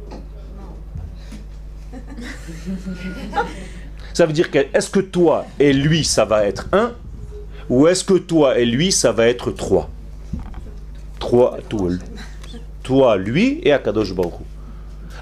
[4.13, 6.93] Ça veut dire que est-ce que toi et lui ça va être un
[7.69, 9.91] ou est-ce que toi et lui ça va être trois?
[11.19, 11.91] Trois, toi,
[12.83, 14.35] toi, lui et Akadosh Baruch.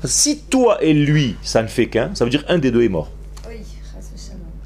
[0.04, 2.88] Si toi et lui ça ne fait qu'un, ça veut dire un des deux est
[2.88, 3.10] mort.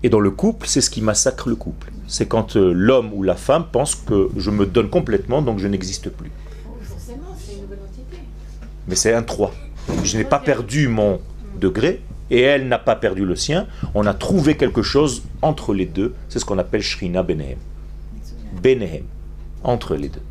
[0.03, 1.91] Et dans le couple, c'est ce qui massacre le couple.
[2.07, 5.67] C'est quand euh, l'homme ou la femme pense que je me donne complètement donc je
[5.69, 6.31] n'existe plus.
[6.67, 6.77] Oh.
[8.87, 9.53] Mais c'est un 3.
[10.05, 11.21] Je n'ai pas perdu mon
[11.59, 13.67] degré et elle n'a pas perdu le sien.
[13.95, 16.15] On a trouvé quelque chose entre les deux.
[16.29, 17.59] C'est ce qu'on appelle Shrina Benehem.
[18.63, 19.05] Benehem.
[19.65, 20.23] Entre les deux.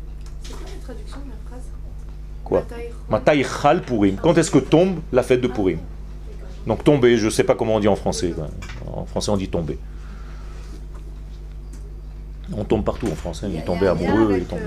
[2.44, 2.64] Quoi
[3.10, 4.16] la traduction de Purim.
[4.16, 5.78] Quand est-ce que tombe la fête de Purim
[6.66, 8.34] Donc tomber, je ne sais pas comment on dit en français.
[8.86, 9.78] En français, on dit tomber.
[12.56, 13.46] On tombe partout en français.
[13.50, 14.62] Il est tombé amoureux, il est tombé.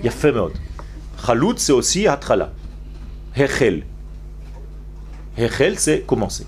[0.00, 0.10] Il y a
[1.56, 2.52] c'est aussi Atrala.
[3.36, 3.84] Hechel.
[5.36, 6.46] Hechel, c'est commencer.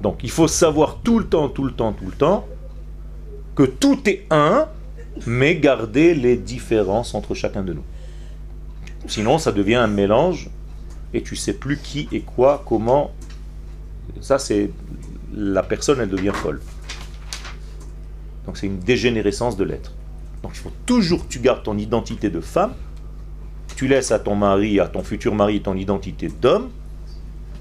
[0.00, 2.46] Donc, il faut savoir tout le temps, tout le temps, tout le temps,
[3.56, 4.68] que tout est un,
[5.26, 7.84] mais garder les différences entre chacun de nous.
[9.06, 10.50] Sinon, ça devient un mélange,
[11.12, 13.12] et tu sais plus qui et quoi, comment.
[14.20, 14.70] Ça, c'est
[15.34, 16.60] la personne, elle devient folle.
[18.46, 19.92] Donc, c'est une dégénérescence de l'être.
[20.42, 22.74] Donc, il faut toujours que tu gardes ton identité de femme,
[23.74, 26.70] tu laisses à ton mari, à ton futur mari, ton identité d'homme,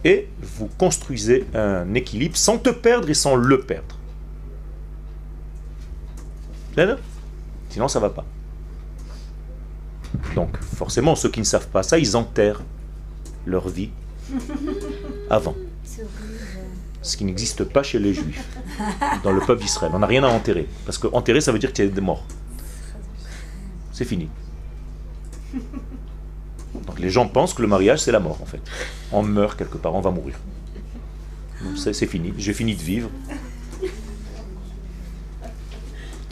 [0.04, 3.98] et vous construisez un équilibre sans te perdre et sans le perdre.
[7.70, 8.26] Sinon, ça va pas.
[10.36, 12.62] Donc, forcément, ceux qui ne savent pas ça, ils enterrent
[13.46, 13.90] leur vie
[15.30, 15.56] avant.
[17.02, 18.46] Ce qui n'existe pas chez les juifs,
[19.24, 19.92] dans le peuple d'Israël.
[19.96, 20.68] On n'a rien à enterrer.
[20.86, 22.26] Parce que enterrer, ça veut dire qu'il y a des morts.
[23.92, 24.30] C'est fini.
[26.98, 28.62] Les gens pensent que le mariage, c'est la mort, en fait.
[29.12, 30.36] On meurt quelque part, on va mourir.
[31.76, 33.10] C'est fini, j'ai fini de vivre.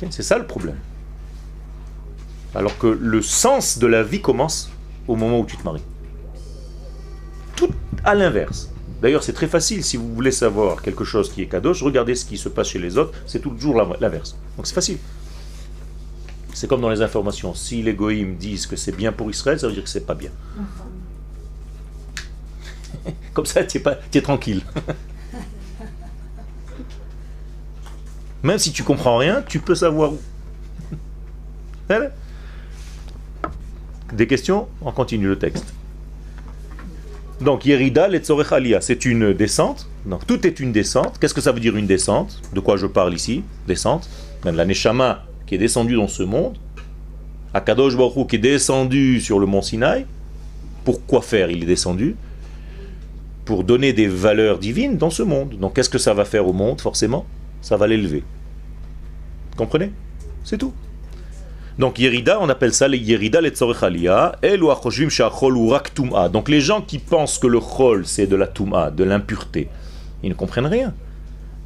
[0.10, 0.78] C'est ça le problème.
[2.54, 4.70] Alors que le sens de la vie commence
[5.08, 5.84] au moment où tu te maries.
[7.56, 7.72] Tout
[8.04, 8.70] à l'inverse.
[9.02, 12.26] D'ailleurs, c'est très facile, si vous voulez savoir quelque chose qui est kadosh, regardez ce
[12.26, 14.38] qui se passe chez les autres, c'est toujours l'inverse.
[14.58, 14.98] Donc c'est facile.
[16.56, 17.54] C'est comme dans les informations.
[17.54, 20.16] Si les goïms disent que c'est bien pour Israël, ça veut dire que c'est pas
[20.16, 20.32] bien.
[23.34, 24.62] Comme ça, tu es, pas- tu es tranquille.
[28.42, 30.20] Même si tu comprends rien, tu peux savoir où.
[31.90, 32.12] Voilà.
[34.14, 34.68] Des questions?
[34.82, 35.74] On continue le texte.
[37.42, 39.90] Donc, Yerida Letzorech Aliyah, c'est une descente.
[40.06, 41.20] Donc, tout est une descente.
[41.20, 42.42] Qu'est-ce que ça veut dire une descente?
[42.54, 43.44] De quoi je parle ici?
[43.68, 44.10] Descente.
[44.44, 46.58] Ben, La Neshama qui est descendue dans ce monde,
[47.54, 50.06] Akadosh Baruch qui est descendu sur le mont Sinaï.
[50.84, 51.50] Pourquoi faire?
[51.50, 52.16] Il est descendu
[53.46, 55.58] pour donner des valeurs divines dans ce monde.
[55.60, 56.82] Donc, qu'est-ce que ça va faire au monde?
[56.82, 57.26] Forcément,
[57.62, 58.24] ça va l'élever.
[59.56, 59.92] Comprenez?
[60.44, 60.74] C'est tout.
[61.78, 63.52] Donc Yerida, on appelle ça les Yerida les.
[66.32, 69.68] Donc les gens qui pensent que le Chol c'est de la Tum'a, de l'impureté,
[70.24, 70.94] ils ne comprennent rien.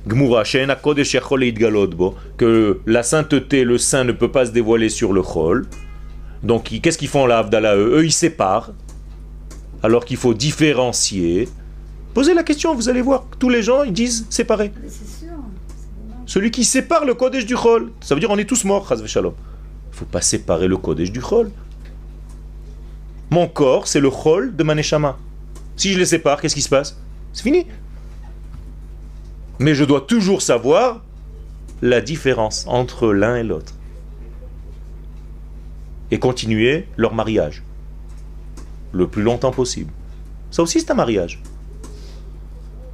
[0.07, 1.43] Yachol
[2.37, 5.67] que la sainteté, le saint ne peut pas se dévoiler sur le Chol.
[6.43, 7.97] Donc qu'est-ce qu'ils font là, Avdallah eux?
[7.97, 8.71] Eux ils séparent,
[9.83, 11.49] alors qu'il faut différencier.
[12.13, 14.71] Posez la question, vous allez voir, tous les gens ils disent séparer.
[14.87, 15.29] Sûr.
[16.25, 19.05] Celui qui sépare le Kodesh du Chol, ça veut dire on est tous morts, Chaz
[19.05, 19.33] Shalom.
[19.91, 21.51] Il faut pas séparer le Kodesh du Chol.
[23.31, 25.17] Mon corps, c'est le Chol de Maneshama.
[25.75, 26.97] Si je les sépare, qu'est-ce qui se passe?
[27.33, 27.65] C'est fini.
[29.59, 31.01] Mais je dois toujours savoir
[31.81, 33.73] la différence entre l'un et l'autre.
[36.11, 37.63] Et continuer leur mariage.
[38.91, 39.91] Le plus longtemps possible.
[40.49, 41.41] Ça aussi, c'est un mariage.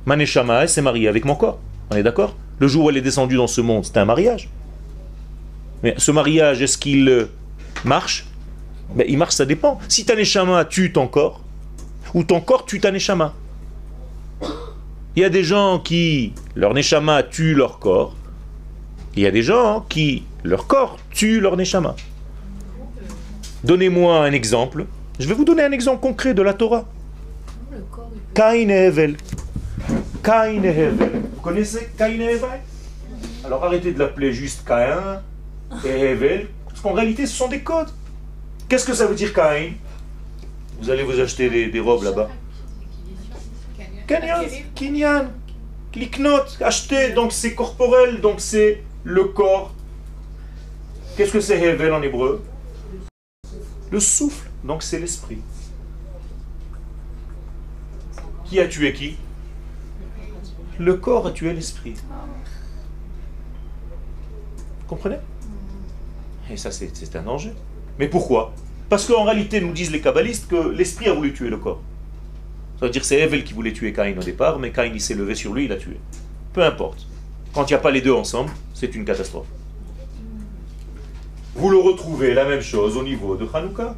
[0.05, 1.59] Maneshama elle s'est mariée avec mon corps.
[1.91, 2.36] On est d'accord?
[2.59, 4.49] Le jour où elle est descendue dans ce monde, c'était un mariage.
[5.84, 7.26] Mais ce mariage, est-ce qu'il euh,
[7.84, 8.26] marche?
[8.95, 9.80] Ben, Il marche, ça dépend.
[9.88, 11.41] Si ta neshama tue ton corps,
[12.13, 13.34] ou ton corps tue ta neshama.
[15.16, 18.13] Il y a des gens qui, leur neshama tue leur corps.
[19.16, 21.95] Il y a des gens qui, leur corps tue leur neshama.
[23.63, 24.86] Donnez-moi un exemple.
[25.18, 26.84] Je vais vous donner un exemple concret de la Torah.
[28.34, 29.16] Caïn et Hevel.
[30.22, 31.11] Caïn et Hevel.
[31.34, 32.59] Vous connaissez Caïn et Hevel?
[33.45, 35.22] Alors arrêtez de l'appeler juste Caïn
[35.86, 37.89] et Hevel, parce qu'en réalité ce sont des codes.
[38.68, 39.76] Qu'est-ce que ça veut dire Caïn
[40.82, 42.28] Vous allez vous acheter des robes là-bas.
[44.08, 45.32] Kinyan,
[45.95, 49.74] Liknot, acheter, donc c'est corporel, donc c'est le corps.
[51.16, 52.43] Qu'est-ce que c'est Hevel en hébreu?
[53.89, 55.39] Le souffle, donc c'est l'esprit.
[58.43, 59.18] Qui a tué qui?
[60.78, 61.95] Le corps a tué l'esprit?
[64.82, 65.18] Vous comprenez?
[66.51, 67.53] Et ça, c'est un danger.
[67.97, 68.53] Mais pourquoi?
[68.89, 71.82] Parce qu'en réalité, nous disent les kabbalistes que l'esprit a voulu tuer le corps.
[72.86, 75.15] Ça veut dire c'est Evel qui voulait tuer Caïn au départ, mais Caïn il s'est
[75.15, 75.97] levé sur lui, il l'a tué.
[76.53, 77.07] Peu importe.
[77.51, 79.47] Quand il n'y a pas les deux ensemble, c'est une catastrophe.
[81.55, 83.95] Vous le retrouvez, la même chose, au niveau de Hanouka.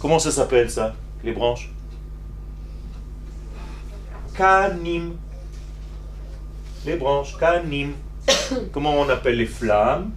[0.00, 1.70] Comment ça s'appelle ça, les branches?
[4.34, 5.12] Kanim.
[6.84, 7.92] Les branches, Kanim.
[8.72, 10.10] Comment on appelle les flammes?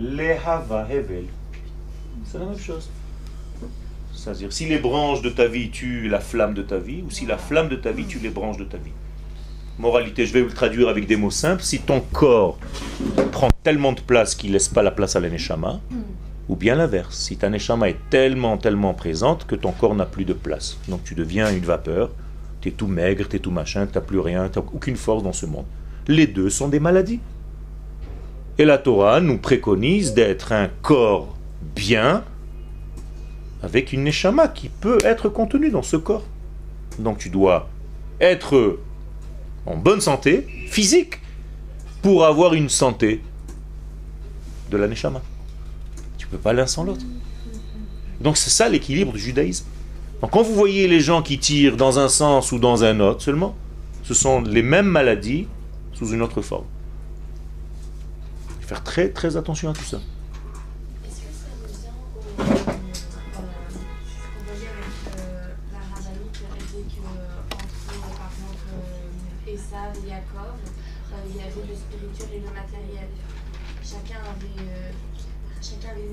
[0.00, 1.26] Les Hava Hevel.
[2.32, 2.88] C'est la même chose.
[4.14, 7.26] C'est-à-dire, si les branches de ta vie tuent la flamme de ta vie, ou si
[7.26, 8.92] la flamme de ta vie tue les branches de ta vie.
[9.78, 11.62] Moralité, je vais vous le traduire avec des mots simples.
[11.62, 12.58] Si ton corps
[13.32, 15.80] prend tellement de place qu'il laisse pas la place à la neshama,
[16.48, 20.24] ou bien l'inverse, si ta neshama est tellement, tellement présente que ton corps n'a plus
[20.24, 20.78] de place.
[20.88, 22.12] Donc tu deviens une vapeur,
[22.62, 24.96] tu es tout maigre, tu es tout machin, tu n'as plus rien, tu n'as aucune
[24.96, 25.66] force dans ce monde.
[26.08, 27.20] Les deux sont des maladies.
[28.56, 31.36] Et la Torah nous préconise d'être un corps
[31.74, 32.24] bien,
[33.62, 36.24] avec une neshama qui peut être contenue dans ce corps.
[36.98, 37.68] Donc tu dois
[38.20, 38.78] être
[39.66, 41.20] en bonne santé physique
[42.02, 43.22] pour avoir une santé
[44.70, 45.22] de la neshama.
[46.18, 47.04] Tu peux pas l'un sans l'autre.
[48.20, 49.66] Donc c'est ça l'équilibre du judaïsme.
[50.20, 53.22] Donc quand vous voyez les gens qui tirent dans un sens ou dans un autre
[53.22, 53.56] seulement,
[54.02, 55.46] ce sont les mêmes maladies
[55.92, 56.66] sous une autre forme.
[58.60, 60.00] Faire très très attention à tout ça.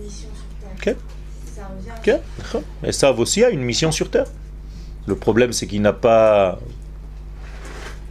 [0.09, 0.95] Mission sur terre.
[0.95, 0.99] Ok.
[1.55, 2.59] Ça revient.
[2.83, 4.27] Et Sav aussi a une mission sur Terre.
[5.07, 6.59] Le problème, c'est qu'il n'a pas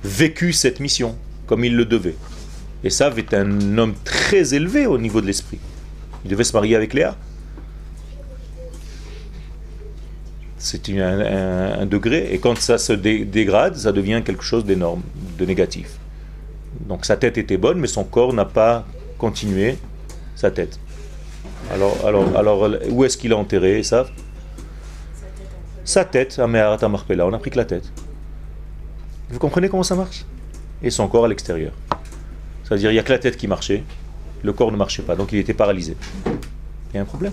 [0.05, 2.17] vécu cette mission comme il le devait.
[2.85, 5.59] Et Sav est un homme très élevé au niveau de l'esprit.
[6.25, 7.17] Il devait se marier avec Léa.
[10.59, 14.65] C'est un, un- un degré, et quand ça se dé- dégrade, ça devient quelque chose
[14.65, 15.03] d'énorme,
[15.39, 15.99] de négatif.
[16.81, 18.85] Donc sa tête était bonne, mais son corps n'a pas
[19.19, 19.79] continué
[20.35, 20.79] sa tête.
[21.73, 24.07] Alors, alors, alors où est-ce qu'il a enterré ça
[25.85, 27.93] Sa tête, à Meharat Amarpela, on n'a pris que la tête.
[29.31, 30.25] Vous comprenez comment ça marche?
[30.83, 31.73] Et son corps à l'extérieur.
[32.65, 33.83] C'est-à-dire, il n'y a que la tête qui marchait,
[34.43, 35.97] le corps ne marchait pas, donc il était paralysé.
[36.27, 37.33] Il y a un problème?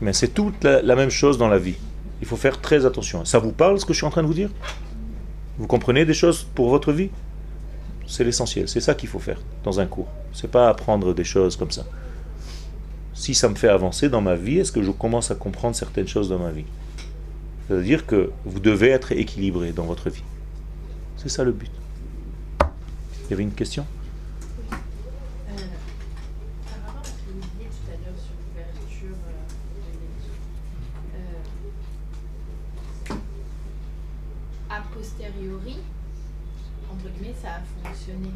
[0.00, 1.76] Mais c'est toute la même chose dans la vie.
[2.20, 3.24] Il faut faire très attention.
[3.24, 4.50] Ça vous parle ce que je suis en train de vous dire?
[5.58, 7.10] Vous comprenez des choses pour votre vie?
[8.12, 8.68] C'est l'essentiel.
[8.68, 10.08] C'est ça qu'il faut faire dans un cours.
[10.34, 11.86] C'est pas apprendre des choses comme ça.
[13.14, 16.06] Si ça me fait avancer dans ma vie, est-ce que je commence à comprendre certaines
[16.06, 16.66] choses dans ma vie?
[17.66, 20.24] C'est-à-dire que vous devez être équilibré dans votre vie.
[21.16, 21.70] C'est ça le but.
[22.60, 23.86] Il y avait une question?
[34.94, 35.78] Posteriori,
[37.12, 38.30] guillemets, ça a fonctionné.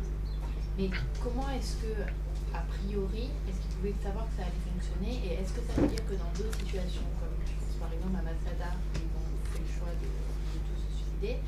[0.78, 0.90] Mais
[1.22, 1.92] comment est-ce que,
[2.54, 5.88] a priori, est-ce qu'ils pouvaient savoir que ça allait fonctionner Et est-ce que ça veut
[5.88, 9.28] dire que dans d'autres situations, comme je pense par exemple à Masada, où ils ont
[9.52, 11.40] fait le choix de, de tout se suicider,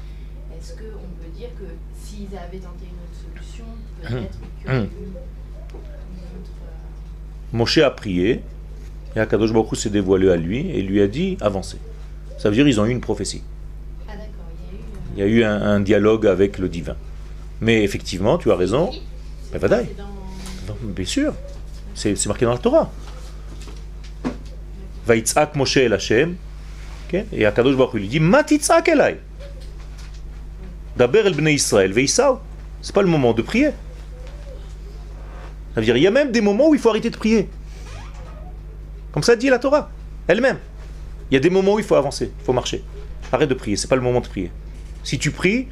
[0.57, 3.69] est-ce qu'on peut dire que s'ils avaient tenté une autre solution,
[4.01, 5.77] peut-être qu'il y aurait eu une autre.
[5.77, 8.43] euh, Moshe a prié,
[9.17, 11.79] et Akadosh Baruch s'est dévoilé à lui et lui a dit avancez.
[12.39, 13.43] Ça veut dire ils ont eu une prophétie.
[14.09, 14.29] Ah d'accord,
[15.17, 15.43] il y a eu.
[15.43, 16.97] euh, Il y a eu un, un dialogue avec le divin.
[17.61, 18.91] Mais effectivement, tu as raison.
[19.53, 20.77] Mais c'est dans.
[20.83, 21.35] Bien sûr.
[21.95, 22.91] C'est marqué dans la Torah.
[25.07, 26.37] Vaïtzak Moshe el Hashem.
[27.33, 29.19] Et Akadosh Baruch lui dit Matitzak elai.
[30.97, 32.41] Daber el bnei Israël veisao.
[32.83, 33.71] C'est pas le moment de prier.
[35.75, 37.49] Ça veut dire, il y a même des moments où il faut arrêter de prier.
[39.13, 39.91] Comme ça dit la Torah,
[40.27, 40.59] elle-même.
[41.31, 42.83] Il y a des moments où il faut avancer, il faut marcher.
[43.33, 44.51] Arrête de prier, c'est pas le moment de prier.
[45.03, 45.69] Si tu pries,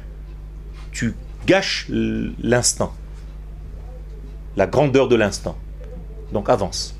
[0.91, 1.13] tu
[1.47, 2.93] gâches l- l'instant,
[4.55, 5.57] la grandeur de l'instant.
[6.31, 6.93] Donc avance.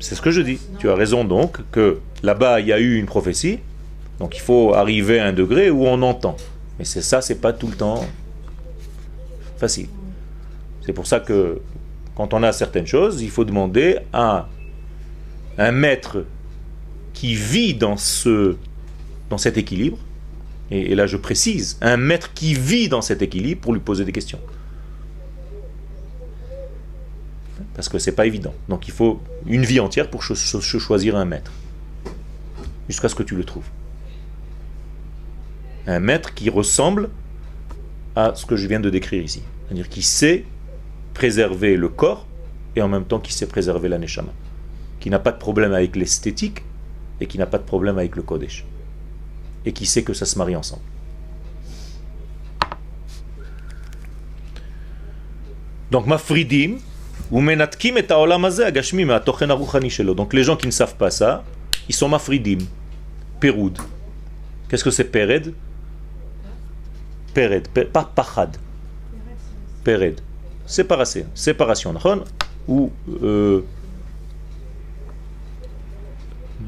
[0.00, 0.58] C'est ce que je dis.
[0.78, 3.58] Tu as raison donc que là-bas il y a eu une prophétie.
[4.18, 6.36] Donc il faut arriver à un degré où on entend.
[6.78, 8.04] Mais c'est ça, c'est pas tout le temps
[9.56, 9.88] facile.
[10.84, 11.60] C'est pour ça que
[12.16, 14.48] quand on a certaines choses, il faut demander à
[15.58, 16.24] un maître
[17.12, 18.56] qui vit dans ce
[19.30, 19.98] dans cet équilibre.
[20.70, 24.12] Et, là je précise, un maître qui vit dans cet équilibre pour lui poser des
[24.12, 24.40] questions.
[27.74, 28.54] Parce que c'est pas évident.
[28.68, 31.52] Donc il faut une vie entière pour cho- cho- cho- choisir un maître.
[32.88, 33.68] Jusqu'à ce que tu le trouves.
[35.86, 37.10] Un maître qui ressemble
[38.16, 39.42] à ce que je viens de décrire ici.
[39.66, 40.44] C'est-à-dire qui sait
[41.14, 42.26] préserver le corps
[42.76, 44.32] et en même temps qui sait préserver la neshama.
[45.00, 46.62] Qui n'a pas de problème avec l'esthétique
[47.20, 48.64] et qui n'a pas de problème avec le kodesh
[49.64, 50.82] et qui sait que ça se marie ensemble.
[55.90, 56.78] Donc, mafridim,
[57.30, 59.06] ou menatkim et haolam agashmi.
[60.16, 61.44] Donc, les gens qui ne savent pas ça,
[61.88, 62.58] ils sont mafridim.
[63.40, 63.78] Péroud.
[64.68, 65.54] Qu'est-ce que c'est pered?
[67.32, 68.56] Pered, pas Pachad.
[69.82, 70.20] Pered.
[70.66, 71.26] Séparation.
[71.34, 71.94] Séparation.
[72.66, 72.90] Ou
[73.22, 73.62] euh,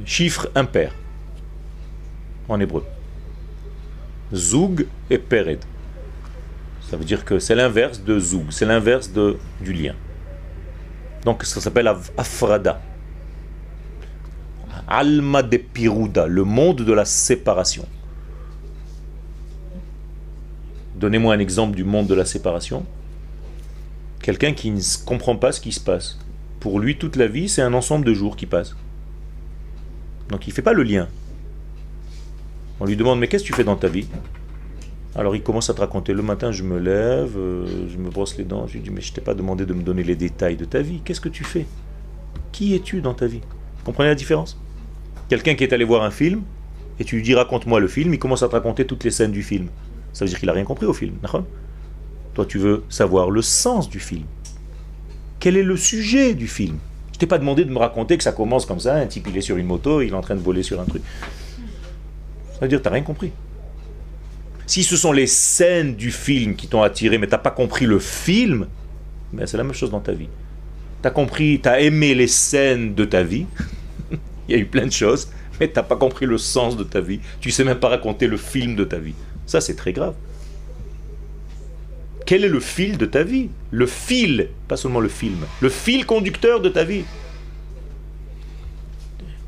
[0.04, 0.92] chiffre impair
[2.48, 2.84] en hébreu.
[4.34, 5.60] Zoug et péred.
[6.88, 9.10] Ça veut dire que c'est l'inverse de zoug, c'est l'inverse
[9.60, 9.94] du lien.
[11.24, 12.80] Donc ça s'appelle afrada.
[14.86, 17.86] Alma de Piruda, le monde de la séparation.
[20.94, 22.86] Donnez-moi un exemple du monde de la séparation.
[24.22, 26.18] Quelqu'un qui ne comprend pas ce qui se passe.
[26.60, 28.76] Pour lui, toute la vie, c'est un ensemble de jours qui passent.
[30.28, 31.08] Donc il ne fait pas le lien.
[32.78, 34.06] On lui demande, mais qu'est-ce que tu fais dans ta vie?
[35.14, 38.36] Alors il commence à te raconter, le matin je me lève, euh, je me brosse
[38.36, 40.56] les dents, je lui dis, mais je t'ai pas demandé de me donner les détails
[40.56, 41.64] de ta vie, qu'est-ce que tu fais?
[42.52, 43.40] Qui es-tu dans ta vie?
[43.78, 44.60] Vous comprenez la différence?
[45.30, 46.42] Quelqu'un qui est allé voir un film,
[47.00, 49.32] et tu lui dis, raconte-moi le film, il commence à te raconter toutes les scènes
[49.32, 49.68] du film.
[50.12, 51.14] Ça veut dire qu'il n'a rien compris au film.
[52.34, 54.24] Toi tu veux savoir le sens du film.
[55.40, 56.76] Quel est le sujet du film?
[57.14, 59.36] Je t'ai pas demandé de me raconter que ça commence comme ça, un type il
[59.38, 61.02] est sur une moto, il est en train de voler sur un truc.
[62.56, 63.32] Ça veut dire que tu n'as rien compris.
[64.66, 67.84] Si ce sont les scènes du film qui t'ont attiré, mais tu n'as pas compris
[67.84, 68.66] le film,
[69.34, 70.30] ben c'est la même chose dans ta vie.
[71.02, 73.44] Tu as compris, tu as aimé les scènes de ta vie,
[74.48, 75.28] il y a eu plein de choses,
[75.60, 77.20] mais tu n'as pas compris le sens de ta vie.
[77.42, 79.14] Tu sais même pas raconter le film de ta vie.
[79.44, 80.14] Ça, c'est très grave.
[82.24, 83.50] Quel est le fil de ta vie?
[83.70, 87.04] Le fil, pas seulement le film, le fil conducteur de ta vie.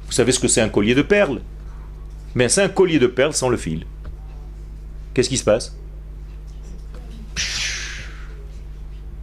[0.07, 1.41] Vous savez ce que c'est un collier de perles?
[2.35, 3.85] Mais c'est un collier de perles sans le fil.
[5.15, 5.75] Qu'est-ce qui se passe?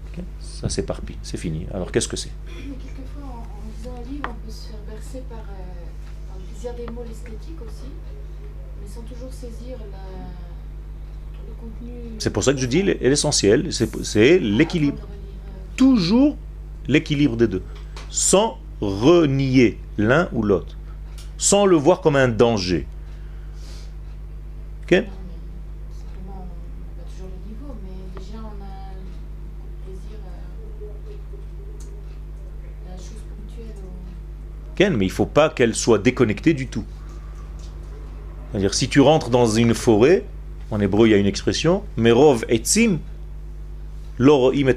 [0.08, 1.66] Ok, Ça s'éparpille, c'est fini.
[1.74, 2.32] Alors qu'est-ce que c'est?
[2.48, 3.46] Quelquefois, en,
[3.78, 7.04] lisant un livre, on peut se faire bercer par, euh, par le plaisir des mots,
[7.08, 7.90] l'esthétique aussi,
[8.82, 11.92] mais sans toujours saisir la- le contenu.
[12.20, 15.00] C'est pour ça que je dis l'essentiel, c'est c'est l'équilibre.
[15.04, 15.12] Euh,
[15.78, 16.38] Toujours
[16.88, 17.62] l'équilibre des deux.
[18.10, 20.78] Sans renier l'un ou l'autre.
[21.38, 22.88] Sans le voir comme un danger.
[24.86, 25.04] Ok
[34.80, 36.84] non, mais il faut pas qu'elle soit déconnectée du tout.
[38.52, 40.26] C'est-à-dire, si tu rentres dans une forêt,
[40.70, 43.00] en hébreu il y a une expression, Merov etzim,
[44.18, 44.76] loroim et.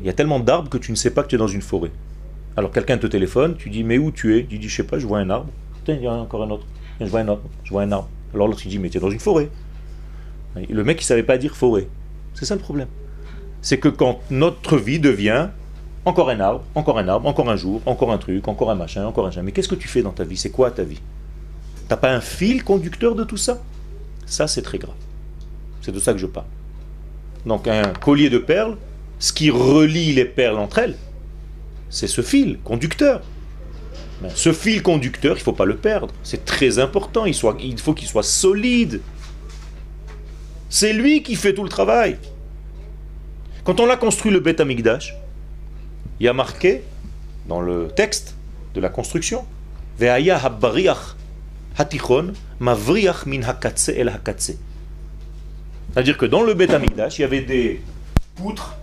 [0.00, 1.62] Il y a tellement d'arbres que tu ne sais pas que tu es dans une
[1.62, 1.90] forêt.
[2.56, 4.44] Alors quelqu'un te téléphone, tu dis mais où tu es?
[4.44, 5.50] Tu dis je sais pas, je vois un arbre.
[5.84, 6.66] Tiens, il y en a encore un autre.
[7.00, 8.08] Je vois un arbre, je vois un arbre.
[8.34, 9.48] Alors l'autre dit mais tu es dans une forêt.
[10.68, 11.88] Le mec il savait pas dire forêt.
[12.34, 12.88] C'est ça le problème.
[13.62, 15.48] C'est que quand notre vie devient
[16.04, 19.06] encore un arbre, encore un arbre, encore un jour, encore un truc, encore un machin,
[19.06, 19.42] encore un machin.
[19.42, 20.36] Mais qu'est-ce que tu fais dans ta vie?
[20.36, 21.00] C'est quoi ta vie?
[21.88, 23.62] T'as pas un fil conducteur de tout ça?
[24.26, 24.96] Ça, c'est très grave.
[25.80, 26.46] C'est de ça que je parle.
[27.46, 28.76] Donc un collier de perles,
[29.18, 30.96] ce qui relie les perles entre elles,
[31.90, 33.22] c'est ce fil conducteur.
[34.34, 36.14] Ce fil conducteur, il ne faut pas le perdre.
[36.22, 37.24] C'est très important.
[37.26, 39.00] Il, faut qu'il soit solide.
[40.70, 42.16] C'est lui qui fait tout le travail.
[43.64, 45.14] Quand on a construit le Beth Amikdash,
[46.20, 46.82] il y a marqué
[47.48, 48.36] dans le texte
[48.74, 49.44] de la construction
[51.76, 54.52] hatichon mavriach min hakatse el hakatse.
[55.92, 57.80] C'est-à-dire que dans le Beth Amikdash, il y avait des
[58.36, 58.76] poutres.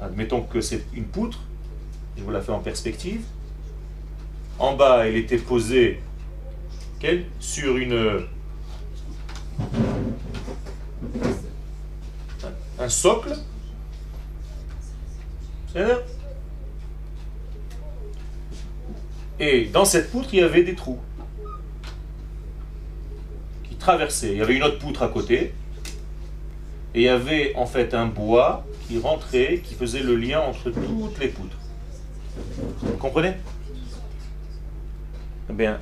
[0.00, 1.40] Admettons que c'est une poutre.
[2.16, 3.22] Je vous la fais en perspective.
[4.58, 6.00] En bas, elle était posée
[7.38, 8.26] sur une
[12.78, 13.36] un socle.
[19.40, 20.98] Et dans cette poutre, il y avait des trous
[23.62, 24.32] qui traversaient.
[24.32, 25.54] Il y avait une autre poutre à côté.
[26.94, 30.70] Et il y avait en fait un bois qui rentrait, qui faisait le lien entre
[30.70, 31.58] toutes les poutres.
[32.82, 33.34] Vous comprenez?
[35.50, 35.78] Eh bien,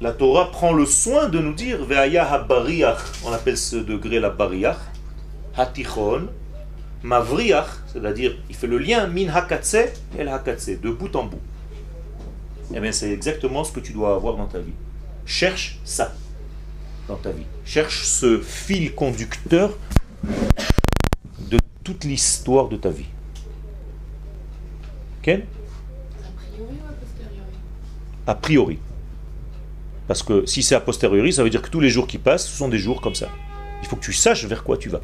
[0.00, 1.78] la Torah prend le soin de nous dire
[3.24, 4.78] on appelle ce degré la bariach,
[5.56, 6.28] hatichon,
[7.02, 9.76] mavriach, c'est-à-dire il fait le lien min hakatse
[10.18, 11.40] el hakatse, de bout en bout.
[12.74, 14.72] Eh bien, c'est exactement ce que tu dois avoir dans ta vie.
[15.26, 16.14] Cherche ça
[17.06, 17.44] dans ta vie.
[17.64, 19.76] Cherche ce fil conducteur
[21.38, 23.06] de toute l'histoire de ta vie
[25.24, 25.46] A priori
[26.58, 27.56] ou a posteriori
[28.26, 28.78] A priori.
[30.08, 32.46] Parce que si c'est a posteriori, ça veut dire que tous les jours qui passent,
[32.46, 33.28] ce sont des jours comme ça.
[33.82, 35.00] Il faut que tu saches vers quoi tu vas.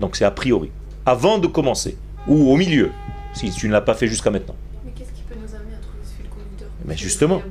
[0.00, 0.70] Donc c'est a priori.
[1.04, 1.96] Avant de commencer.
[2.26, 2.90] Ou au milieu,
[3.34, 4.56] si tu ne l'as pas fait jusqu'à maintenant.
[4.84, 6.68] Mais qu'est-ce qui peut nous amener à trouver ce fil conducteur?
[6.84, 7.42] Mais justement.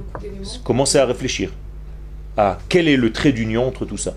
[0.63, 1.51] Commencez à réfléchir
[2.37, 4.13] à quel est le trait d'union entre tout ça.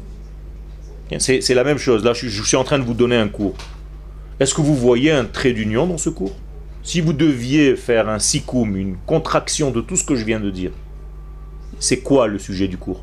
[1.18, 2.04] C'est c'est la même chose.
[2.04, 3.56] Là, je, je suis en train de vous donner un cours.
[4.38, 6.36] Est-ce que vous voyez un trait d'union dans ce cours?
[6.82, 10.50] Si vous deviez faire un sikum, une contraction de tout ce que je viens de
[10.50, 10.72] dire,
[11.78, 13.02] c'est quoi le sujet du cours?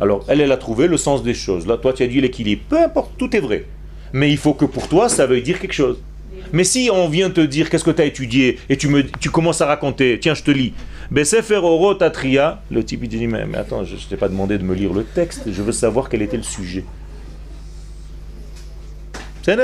[0.00, 1.66] Alors, elle, elle a trouvé le sens des choses.
[1.66, 2.62] Là, toi, tu as dit l'équilibre.
[2.68, 3.66] Peu importe, tout est vrai.
[4.12, 6.00] Mais il faut que pour toi, ça veuille dire quelque chose.
[6.52, 8.58] Mais si on vient te dire qu'est-ce que tu as étudié?
[8.68, 10.72] Et tu, me, tu commences à raconter, tiens, je te lis.
[11.50, 14.74] Oro Tatria, le type il dit mais, attends, je ne t'ai pas demandé de me
[14.74, 16.84] lire le texte, je veux savoir quel était le sujet.
[19.42, 19.58] C'est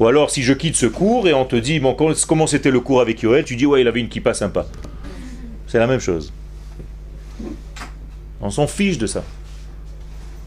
[0.00, 1.94] Ou alors si je quitte ce cours et on te dit bon,
[2.26, 4.66] comment c'était le cours avec Yoel, tu dis ouais, il avait une kippa sympa.
[5.66, 6.32] C'est la même chose.
[8.40, 9.22] On s'en fiche de ça.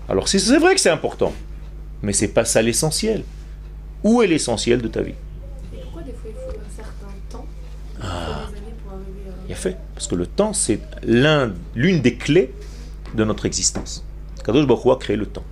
[0.09, 1.31] Alors c'est- vrai que c'est important,
[2.01, 3.23] mais c'est pas ça l'essentiel.
[4.03, 5.11] Où est l'essentiel de ta vie?
[5.73, 7.45] Et pourquoi des fois il faut un certain temps
[8.01, 8.47] Ah.
[8.51, 9.33] des années pour arriver à.
[9.45, 9.77] Il y a fait.
[9.93, 12.51] Parce que le temps, c'est l'un, l'une des clés
[13.15, 14.03] de notre existence.
[14.43, 15.43] Kadosh Baruch Hu a créé le temps.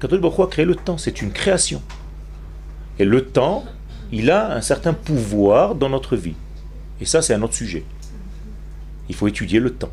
[0.00, 1.82] Kadosh Baruch Hu a créé le temps, c'est une création.
[2.98, 3.64] Et le temps,
[4.12, 6.34] il a un certain pouvoir dans notre vie.
[7.00, 7.84] Et ça, c'est un autre sujet.
[9.08, 9.90] Il faut étudier le temps.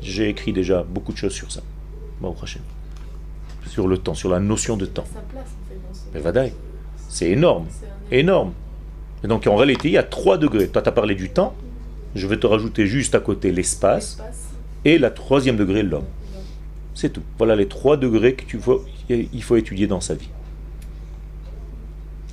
[0.00, 1.60] J'ai écrit déjà beaucoup de choses sur ça.
[3.66, 5.06] Sur le temps, sur la notion de temps.
[7.08, 7.66] C'est énorme.
[8.10, 8.52] Énorme.
[9.22, 10.68] Et donc en réalité, il y a trois degrés.
[10.68, 11.54] Toi, tu as parlé du temps.
[12.14, 14.12] Je vais te rajouter juste à côté l'espace.
[14.12, 14.50] espace.
[14.84, 16.04] Et la troisième degré, l'homme.
[16.94, 17.22] C'est tout.
[17.38, 20.28] Voilà les trois degrés que tu faut, il faut étudier dans sa vie.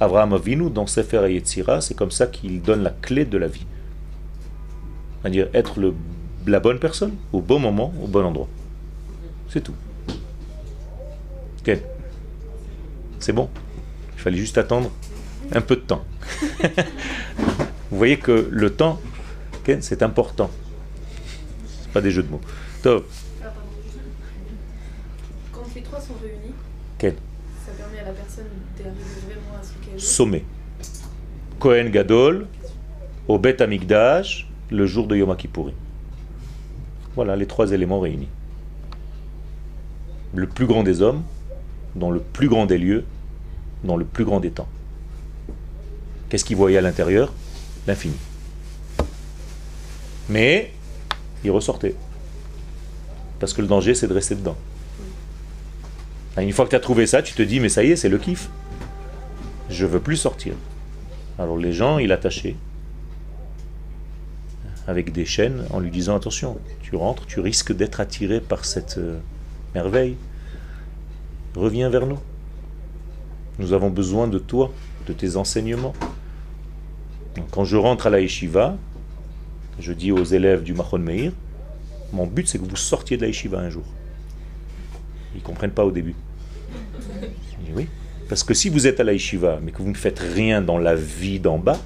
[0.02, 3.66] Abraham Avinu, dans Sefer Yetzira, c'est comme ça qu'il donne la clé de la vie.
[5.22, 5.76] C'est-à-dire être
[6.48, 8.50] la bonne personne, au bon moment, au bon endroit.
[9.48, 9.76] C'est tout.
[13.22, 13.50] C'est bon.
[14.16, 14.90] Il fallait juste attendre
[15.54, 16.04] un peu de temps.
[17.92, 19.00] Vous voyez que le temps,
[19.82, 20.50] c'est important.
[21.84, 22.42] C'est pas des jeux de mots.
[22.82, 23.08] Top.
[25.54, 26.56] Quand les trois sont réunis,
[26.98, 27.14] Quel
[27.64, 28.46] ça permet à la personne
[28.76, 29.91] d'arriver vraiment à ce qu'elle veut.
[30.02, 30.44] Sommet.
[31.60, 32.48] Kohen Gadol,
[33.28, 35.76] au Bet Amigdash, le jour de Yom Kippourim.
[37.16, 38.28] Voilà les trois éléments réunis.
[40.34, 41.22] Le plus grand des hommes,
[41.96, 43.06] dans le plus grand des lieux,
[43.84, 44.68] dans le plus grand des temps.
[46.30, 47.32] Qu'est-ce qu'il voyait à l'intérieur?
[47.86, 48.16] L'infini.
[50.30, 50.74] Mais
[51.44, 51.94] il ressortait.
[53.40, 54.58] Parce que le danger, c'est de rester dedans.
[56.38, 58.10] Une fois que tu as trouvé ça, tu te dis, mais ça y est, c'est
[58.10, 58.50] le kiff.
[59.72, 60.54] Je veux plus sortir.
[61.40, 62.58] Alors les gens, il attachaient
[64.86, 68.98] avec des chaînes en lui disant, attention, tu rentres, tu risques d'être attiré par cette
[68.98, 69.20] euh,
[69.74, 70.18] merveille.
[71.56, 72.20] Reviens vers nous.
[73.60, 74.74] Nous avons besoin de toi,
[75.08, 75.94] de tes enseignements.
[77.52, 78.76] Quand je rentre à la yeshiva,
[79.80, 81.32] je dis aux élèves du Mahon Meir,
[82.12, 83.86] mon but c'est que vous sortiez de la yeshiva un jour.
[85.34, 86.16] Ils ne comprennent pas au début.
[88.32, 90.78] Parce que si vous êtes à la yeshiva, mais que vous ne faites rien dans
[90.78, 91.78] la vie d'en bas,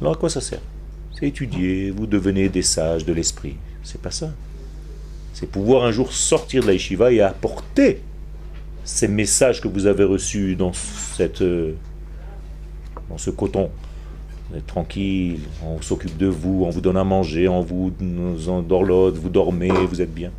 [0.00, 0.58] alors à quoi ça sert?
[1.14, 3.54] C'est étudier, vous devenez des sages de l'esprit.
[3.84, 4.32] C'est pas ça.
[5.32, 8.00] C'est pouvoir un jour sortir de la yeshiva et apporter
[8.82, 11.74] ces messages que vous avez reçus dans, cette, euh,
[13.08, 13.70] dans ce coton.
[14.50, 17.92] Vous êtes tranquille, on s'occupe de vous, on vous donne à manger, on vous
[18.48, 20.32] endorlote, vous dormez, vous êtes bien.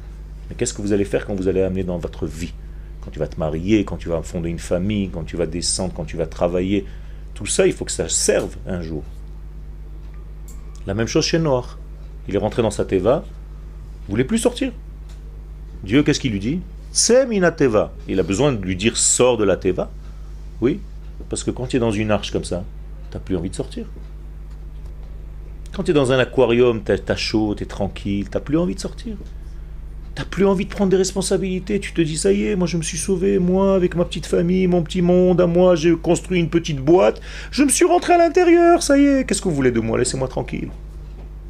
[0.49, 2.51] Mais qu'est-ce que vous allez faire quand vous allez amener dans votre vie?
[3.03, 5.93] Quand tu vas te marier, quand tu vas fonder une famille, quand tu vas descendre,
[5.93, 6.85] quand tu vas travailler.
[7.33, 9.03] Tout ça, il faut que ça serve un jour.
[10.87, 11.77] La même chose chez Noir.
[12.27, 13.25] Il est rentré dans sa teva,
[14.07, 14.71] il voulait plus sortir.
[15.83, 16.61] Dieu, qu'est-ce qu'il lui dit?
[16.93, 17.91] C'est Minateva.
[18.07, 19.91] Il a besoin de lui dire sors de la teva.
[20.61, 20.79] Oui,
[21.27, 22.63] parce que quand tu es dans une arche comme ça,
[23.11, 23.85] tu n'as plus envie de sortir.
[25.73, 28.57] Quand tu es dans un aquarium, tu as chaud, tu es tranquille, tu n'as plus
[28.57, 29.17] envie de sortir.
[30.15, 31.79] Tu n'as plus envie de prendre des responsabilités.
[31.79, 34.27] Tu te dis, ça y est, moi je me suis sauvé, moi, avec ma petite
[34.27, 37.19] famille, mon petit monde, à moi, j'ai construit une petite boîte.
[37.51, 39.25] Je me suis rentré à l'intérieur, ça y est.
[39.25, 39.97] Qu'est-ce que vous voulez de moi?
[39.97, 40.69] Laissez-moi tranquille.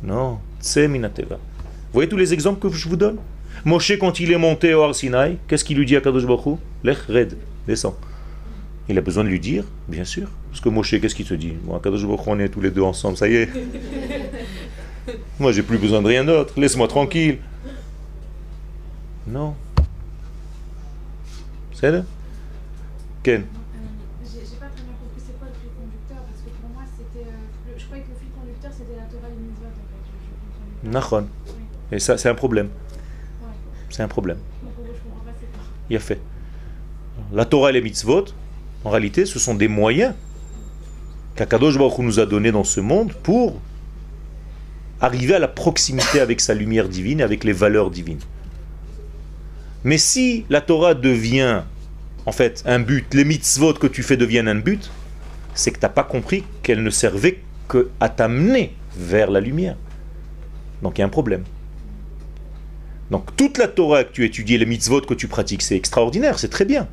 [0.01, 1.35] Non, c'est Minateva.
[1.35, 3.17] Vous voyez tous les exemples que je vous donne?
[3.65, 6.97] Moshe, quand il est monté au Arsinaï, qu'est-ce qu'il lui dit à Kadosh Baruch Lech
[7.07, 7.37] red,
[7.67, 7.95] descends.
[8.89, 10.27] Il a besoin de lui dire, bien sûr.
[10.49, 11.53] Parce que Moshe, qu'est-ce qu'il te dit?
[11.65, 13.49] Moi, Kadosh Baruch on est tous les deux ensemble, ça y est.
[15.39, 16.53] Moi, j'ai plus besoin de rien d'autre.
[16.57, 17.37] Laisse-moi tranquille.
[19.27, 19.55] Non.
[21.73, 22.03] C'est là
[23.23, 23.45] Ken euh,
[28.99, 31.25] la Torah et les mitzvot
[31.91, 32.69] en ça, c'est un problème.
[33.89, 34.37] C'est un problème.
[35.89, 36.19] Il a fait.
[37.31, 38.25] La Torah et les mitzvot,
[38.83, 40.13] en réalité, ce sont des moyens
[41.35, 43.59] qu'Akadosh Baruch Hu nous a donnés dans ce monde pour
[44.99, 48.19] arriver à la proximité avec sa lumière divine et avec les valeurs divines.
[49.83, 51.63] Mais si la Torah devient
[52.25, 54.91] en fait un but, les mitzvot que tu fais deviennent un but,
[55.53, 59.75] c'est que tu n'as pas compris qu'elle ne servait qu'à t'amener vers la lumière.
[60.81, 61.43] Donc il y a un problème.
[63.11, 66.49] Donc toute la Torah que tu étudies, les mitzvot que tu pratiques, c'est extraordinaire, c'est
[66.49, 66.87] très bien.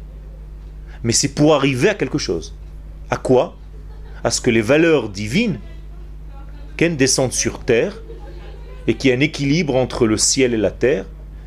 [1.02, 2.54] Mais c'est pour arriver à quelque chose.
[3.08, 3.56] À quoi?
[4.22, 5.58] À ce que les valeurs divines
[6.76, 8.02] qu'elles descendent sur terre
[8.86, 11.06] et qu'il y ait un équilibre entre le ciel et la terre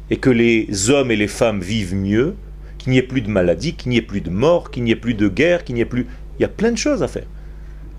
[0.10, 2.36] et que les hommes et les femmes vivent mieux,
[2.78, 4.96] qu'il n'y ait plus de maladies, qu'il n'y ait plus de morts, qu'il n'y ait
[4.96, 6.08] plus de guerre, qu'il n'y ait plus...
[6.38, 7.26] Il y a plein de choses à faire.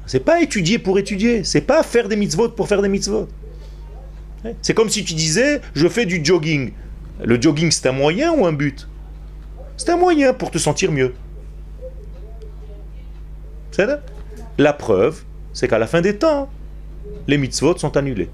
[0.07, 3.29] C'est pas étudier pour étudier, c'est pas faire des mitzvot pour faire des mitzvot.
[4.61, 6.73] C'est comme si tu disais, je fais du jogging.
[7.23, 8.87] Le jogging, c'est un moyen ou un but?
[9.79, 11.15] C'est un moyen pour te sentir mieux.
[13.71, 13.89] C'est
[14.59, 16.51] La preuve, c'est qu'à la fin des temps,
[17.27, 18.29] les mitzvot sont annulés.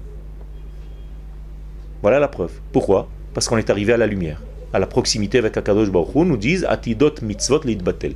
[2.01, 2.51] Voilà la preuve.
[2.73, 3.07] Pourquoi?
[3.33, 4.41] Parce qu'on est arrivé à la lumière,
[4.73, 8.13] à la proximité avec Akadosh Baruch Hu, nous disent Atidot mitzvot lidbatel.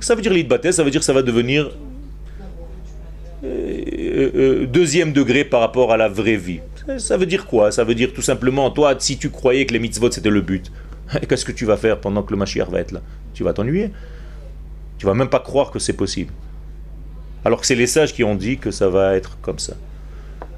[0.00, 1.72] Ça, veut dire lidbatel, ça veut dire que ça va devenir
[3.44, 6.60] euh, euh, deuxième degré par rapport à la vraie vie.
[6.86, 7.72] Ça- Ça veut dire quoi?
[7.72, 10.70] Ça veut dire tout simplement, toi, si tu croyais que les mitzvot c'était le but,
[11.28, 13.00] qu'est-ce que tu vas faire pendant que le Mashiach va être là?
[13.34, 13.90] Tu vas t'ennuyer?
[14.98, 16.32] Tu vas même pas croire que c'est possible.
[17.44, 19.74] Alors que c'est les sages qui ont dit que ça va être comme ça.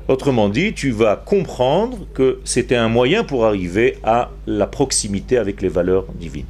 [0.06, 5.62] Autrement dit, tu vas comprendre que c'était un moyen pour arriver à la proximité avec
[5.62, 6.46] les valeurs divines.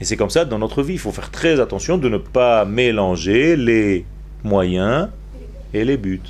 [0.00, 2.64] Et c'est comme ça dans notre vie, il faut faire très attention de ne pas
[2.64, 4.06] mélanger les
[4.42, 5.08] moyens
[5.74, 6.22] et les buts.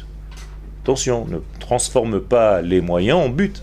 [0.82, 3.62] Attention, ne transforme pas les moyens en but.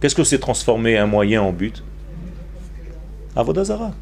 [0.00, 1.84] Qu'est-ce que c'est transformer un moyen en but?
[3.36, 3.92] Avodazara.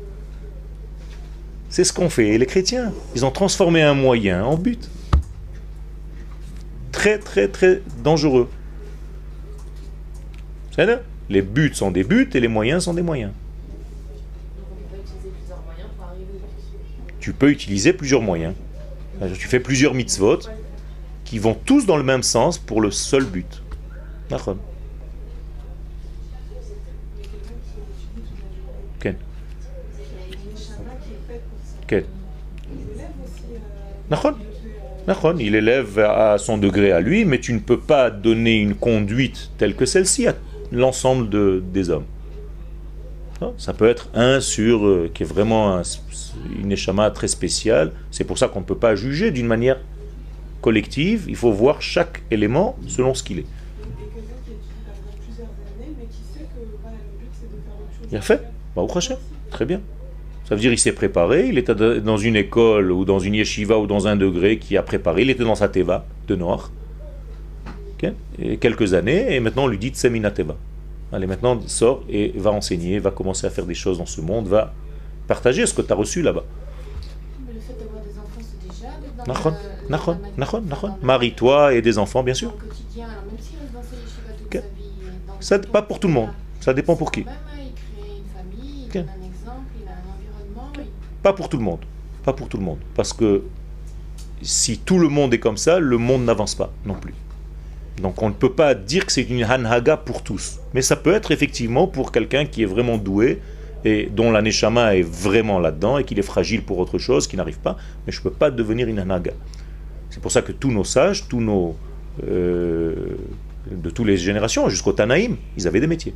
[1.68, 2.92] C'est ce qu'ont fait les chrétiens.
[3.14, 4.88] Ils ont transformé un moyen en but.
[7.03, 8.48] Très, très, très dangereux.
[10.70, 10.86] C'est
[11.28, 13.32] Les buts sont des buts et les moyens sont des moyens.
[17.18, 18.55] Tu peux utiliser plusieurs moyens.
[19.36, 20.38] Tu fais plusieurs mitzvot
[21.24, 23.64] qui vont tous dans le même sens pour le seul but.
[24.30, 24.59] D'accord.
[29.00, 29.16] Ken.
[31.88, 32.05] Ken.
[35.38, 39.50] Il élève à son degré à lui, mais tu ne peux pas donner une conduite
[39.59, 40.34] telle que celle-ci à
[40.70, 42.05] l'ensemble de, des hommes.
[43.59, 45.82] Ça peut être un sur, euh, qui est vraiment un,
[46.61, 47.90] une échama très spéciale.
[48.12, 49.78] C'est pour ça qu'on ne peut pas juger d'une manière
[50.61, 51.24] collective.
[51.28, 53.46] Il faut voir chaque élément selon ce qu'il est.
[58.12, 58.42] Il a fait
[58.76, 58.86] bah,
[59.50, 59.80] Très bien.
[60.53, 63.78] Ça veut dire qu'il s'est préparé, il était dans une école ou dans une yeshiva
[63.78, 66.70] ou dans un degré qui a préparé, il était dans sa teva de noir.
[68.38, 70.55] Et quelques années, et maintenant on lui dit Tsemina teva.
[71.11, 74.46] Allez, maintenant, sors et va enseigner, va commencer à faire des choses dans ce monde,
[74.46, 74.74] va
[75.26, 76.44] partager ce que tu as reçu là-bas.
[77.46, 78.88] Mais le fait d'avoir des enfants, c'est déjà
[79.88, 80.18] Nachon,
[80.68, 82.50] nachon, Marie-toi et des enfants, bien sûr.
[82.50, 84.53] Dans le quotidien, alors même s'il reste dans sa yeshiva toute Ok.
[84.53, 84.90] sa vie,
[85.26, 86.28] dans le Ça, pas pour tout le monde.
[86.61, 87.20] Ça dépend pour qui.
[87.24, 88.92] Même, hein, il crée une famille, il Ok.
[88.92, 90.72] donne un exemple, il a un environnement.
[90.76, 91.81] il- Pas pour tout le monde.
[92.25, 92.79] Pas pour tout le monde.
[92.95, 93.43] Parce que
[94.43, 97.14] si tout le monde est comme ça, le monde n'avance pas non plus.
[98.01, 100.59] Donc on ne peut pas dire que c'est une hanhaga pour tous.
[100.75, 103.41] Mais ça peut être effectivement pour quelqu'un qui est vraiment doué
[103.85, 107.37] et dont la neshama est vraiment là-dedans et qu'il est fragile pour autre chose, qui
[107.37, 107.77] n'arrive pas.
[108.07, 109.33] Mais je ne peux pas devenir une hanhaga.
[110.11, 111.77] C'est pour ça que tous nos sages, tous nos...
[112.27, 113.16] euh,
[113.70, 116.14] de toutes les générations, jusqu'au Tanaïm, ils avaient des métiers.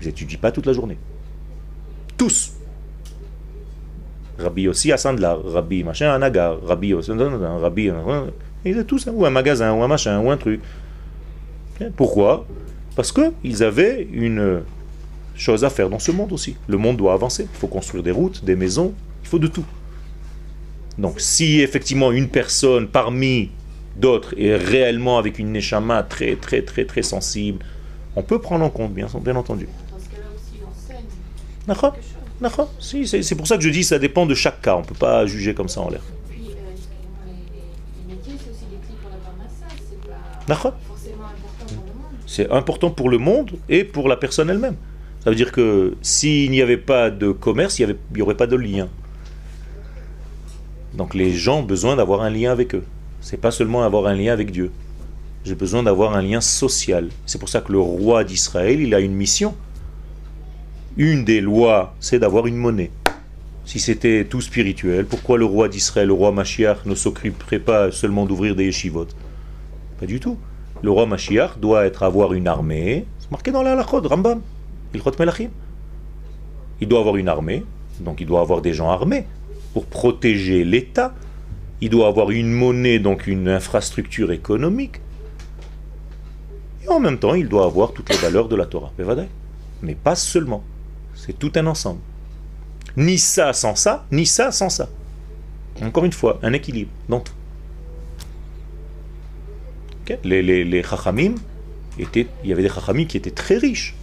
[0.00, 0.98] Ils n'étudient pas toute la journée.
[2.16, 2.53] Tous.
[4.38, 7.90] Rabbi aussi à Sandla, Rabbi machin à Nagar, Rabbi aussi, Rabbi,
[8.64, 10.60] ils étaient tous, ou un magasin, ou un machin, ou un truc.
[11.96, 12.46] Pourquoi?
[12.96, 14.62] Parce que ils avaient une
[15.34, 16.56] chose à faire dans ce monde aussi.
[16.68, 17.48] Le monde doit avancer.
[17.52, 19.64] Il faut construire des routes, des maisons, il faut de tout.
[20.96, 23.50] Donc si effectivement une personne parmi
[23.96, 27.64] d'autres est réellement avec une neshama très très très très sensible,
[28.16, 29.66] on peut prendre en compte, bien, bien entendu.
[29.90, 30.26] Dans ce cas-là
[31.96, 32.13] aussi,
[32.78, 34.76] Si, c'est pour ça que je dis ça dépend de chaque cas.
[34.76, 36.02] On ne peut pas juger comme ça en l'air.
[42.26, 44.76] C'est important pour le monde et pour la personne elle-même.
[45.22, 48.56] Ça veut dire que s'il n'y avait pas de commerce, il n'y aurait pas de
[48.56, 48.88] lien.
[50.92, 52.84] Donc les gens ont besoin d'avoir un lien avec eux.
[53.20, 54.70] C'est pas seulement avoir un lien avec Dieu.
[55.44, 57.08] J'ai besoin d'avoir un lien social.
[57.26, 59.54] C'est pour ça que le roi d'Israël, il a une mission.
[60.96, 62.92] Une des lois, c'est d'avoir une monnaie.
[63.64, 68.26] Si c'était tout spirituel, pourquoi le roi d'Israël, le roi Mashiach, ne s'occuperait pas seulement
[68.26, 69.08] d'ouvrir des yeshivot?
[69.98, 70.38] Pas du tout.
[70.82, 73.06] Le roi Mashiach doit être avoir une armée.
[73.18, 74.40] C'est marqué dans la halachot, Rambam,
[74.94, 75.50] Ilchot Melachim.
[76.80, 77.64] Il doit avoir une armée,
[77.98, 79.24] donc il doit avoir des gens armés
[79.72, 81.12] pour protéger l'État.
[81.80, 85.00] Il doit avoir une monnaie, donc une infrastructure économique.
[86.84, 88.92] Et en même temps, il doit avoir toutes les valeurs de la Torah.
[89.82, 90.62] Mais pas seulement.
[91.24, 92.00] C'est tout un ensemble.
[92.96, 94.88] Ni ça sans ça, ni ça sans ça.
[95.80, 97.32] Encore une fois, un équilibre dans tout.
[100.22, 101.34] Les, les, les chachamim
[101.98, 103.94] étaient, il y avait des chachamim qui étaient très riches.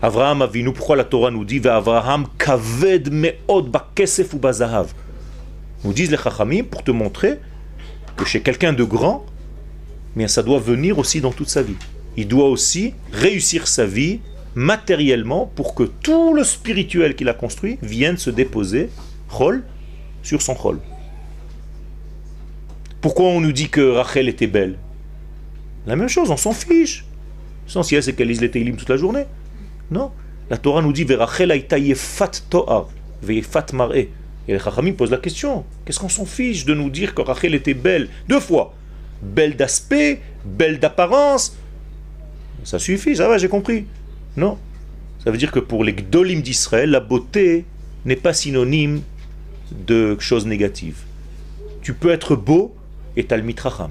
[0.00, 4.92] Avraham Avinu, pourquoi la Torah nous dit Avraham kaved me'od bakesef ou bazahav?
[5.82, 7.40] Nous disent les chachamim pour te montrer
[8.16, 9.26] que chez quelqu'un de grand,
[10.14, 11.76] mais ça doit venir aussi dans toute sa vie.
[12.16, 14.20] Il doit aussi réussir sa vie
[14.54, 18.90] matériellement pour que tout le spirituel qu'il a construit vienne se déposer
[19.28, 19.64] chol
[20.22, 20.78] sur son chol.
[23.00, 24.76] Pourquoi on nous dit que Rachel était belle?
[25.86, 27.04] La même chose, on s'en fiche.
[27.66, 29.24] L'essentiel, c'est qu'elle lise les Teilim toute la journée.
[29.90, 30.10] Non.
[30.50, 32.88] La Torah nous dit Verachel aïta yefat to'ar,
[33.22, 33.96] veyefat mar'e.
[33.96, 34.10] Et
[34.48, 37.74] les Chachamim posent la question qu'est-ce qu'on s'en fiche de nous dire que Rachel était
[37.74, 38.08] belle?
[38.28, 38.74] Deux fois.
[39.22, 41.56] Belle d'aspect, belle d'apparence.
[42.64, 43.86] Ça suffit, ça va, j'ai compris.
[44.38, 44.56] Non.
[45.24, 47.64] Ça veut dire que pour les Gdolim d'Israël, la beauté
[48.04, 49.02] n'est pas synonyme
[49.72, 51.00] de choses négatives.
[51.82, 52.72] Tu peux être beau
[53.16, 53.90] et t'as le mitracham.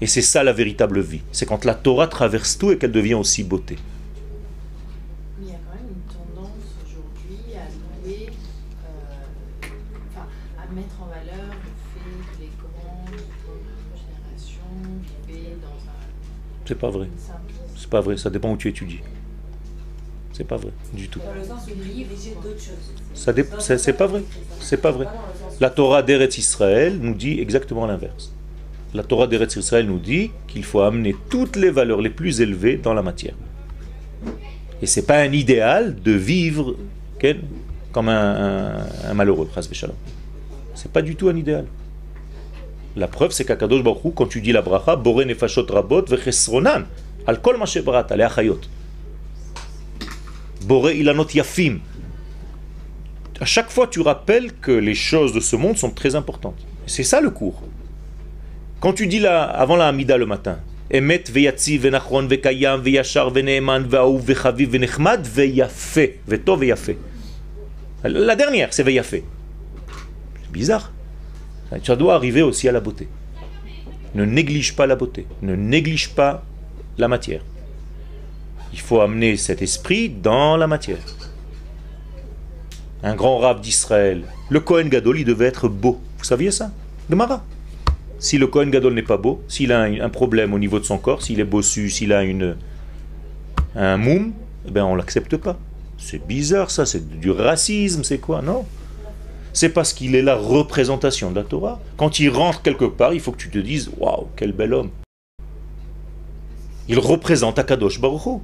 [0.00, 1.22] Et c'est ça la véritable vie.
[1.32, 3.78] C'est quand la Torah traverse tout et qu'elle devient aussi beauté.
[5.40, 7.66] Mais il y a quand même une tendance aujourd'hui à
[8.06, 8.28] louer,
[8.84, 9.66] euh,
[10.12, 10.26] enfin,
[10.56, 13.26] à mettre en valeur le fait que les grandes
[13.98, 14.70] générations
[15.26, 17.08] vivaient dans un, C'est pas vrai.
[17.88, 18.18] C'est pas vrai.
[18.18, 19.00] Ça dépend où tu étudies.
[20.34, 21.20] C'est pas vrai du tout.
[21.20, 22.92] Dans le sens où privilégier d'autres choses.
[23.14, 24.22] Ça dé- c'est- pas vrai.
[24.60, 25.06] c'est pas vrai.
[25.58, 28.34] La Torah d'Eretz Israël nous dit exactement l'inverse.
[28.92, 32.76] La Torah d'Eretz Israël nous dit qu'il faut amener toutes les valeurs les plus élevées
[32.76, 33.34] dans la matière.
[34.82, 36.76] Et c'est pas un idéal de vivre
[37.92, 39.48] comme un, un- un malheureux.
[40.74, 41.64] C'est pas du tout un idéal.
[42.96, 46.82] La preuve, c'est qu'Akadosh Baruch Hu, quand tu dis la bracha, Boré nefashot rabot vechesronan,
[47.36, 48.60] kol ma shebarata, le achayot.
[50.62, 51.80] Boré ilanot yafim,
[53.40, 56.66] à chaque fois, tu rappelles que les choses de ce monde sont très importantes.
[56.86, 57.62] C'est ça le cours.
[58.80, 60.58] Quand tu dis là, avant la Hamida le matin,
[60.90, 66.96] Emet veyatzi venachron vekayam veyachar veneeman veahuv vechaviv venechmad veyafe, vetov veyafe.
[68.02, 69.10] La dernière, c'est veyafe.
[69.10, 70.92] C'est bizarre.
[71.82, 73.06] Tu dois arriver aussi à la beauté.
[74.14, 75.26] Ne néglige pas la beauté.
[75.42, 76.42] Ne néglige pas
[76.98, 77.42] la matière.
[78.72, 80.98] Il faut amener cet esprit dans la matière
[83.02, 86.00] un grand rave d'Israël, le Kohen Gadol, il devait être beau.
[86.18, 86.70] Vous saviez ça?
[87.08, 87.44] Gemara.
[88.18, 90.98] Si le Kohen Gadol n'est pas beau, s'il a un, problème au niveau de son
[90.98, 92.56] corps, s'il est bossu, s'il a une,
[93.76, 94.32] un moum,
[94.66, 95.56] eh ben on l'accepte pas.
[95.98, 98.42] C'est bizarre ça, c'est du racisme, c'est quoi?
[98.42, 98.64] Non.
[99.52, 101.80] C'est parce qu'il est la représentation de la Torah.
[101.96, 104.90] Quand il rentre quelque part, il faut que tu te dises Waouh, quel bel homme
[106.88, 108.40] Il représente Akadosh Baruch.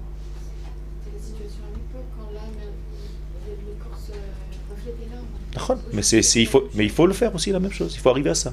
[5.54, 5.78] D'accord.
[5.92, 7.94] Mais, c'est, il faut, mais il faut le faire aussi la même chose.
[7.94, 8.52] Il faut arriver à ça.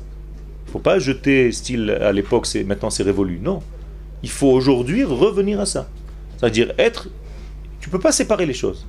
[0.65, 3.39] Il ne faut pas jeter style à l'époque, c'est, maintenant c'est révolu.
[3.41, 3.61] Non.
[4.23, 5.89] Il faut aujourd'hui revenir à ça.
[6.37, 7.09] C'est-à-dire être.
[7.79, 8.87] Tu ne peux pas séparer les choses.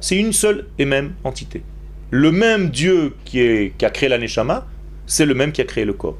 [0.00, 1.62] C'est une seule et même entité.
[2.10, 4.66] Le même Dieu qui, est, qui a créé la Neshama,
[5.06, 6.18] c'est le même qui a créé le corps.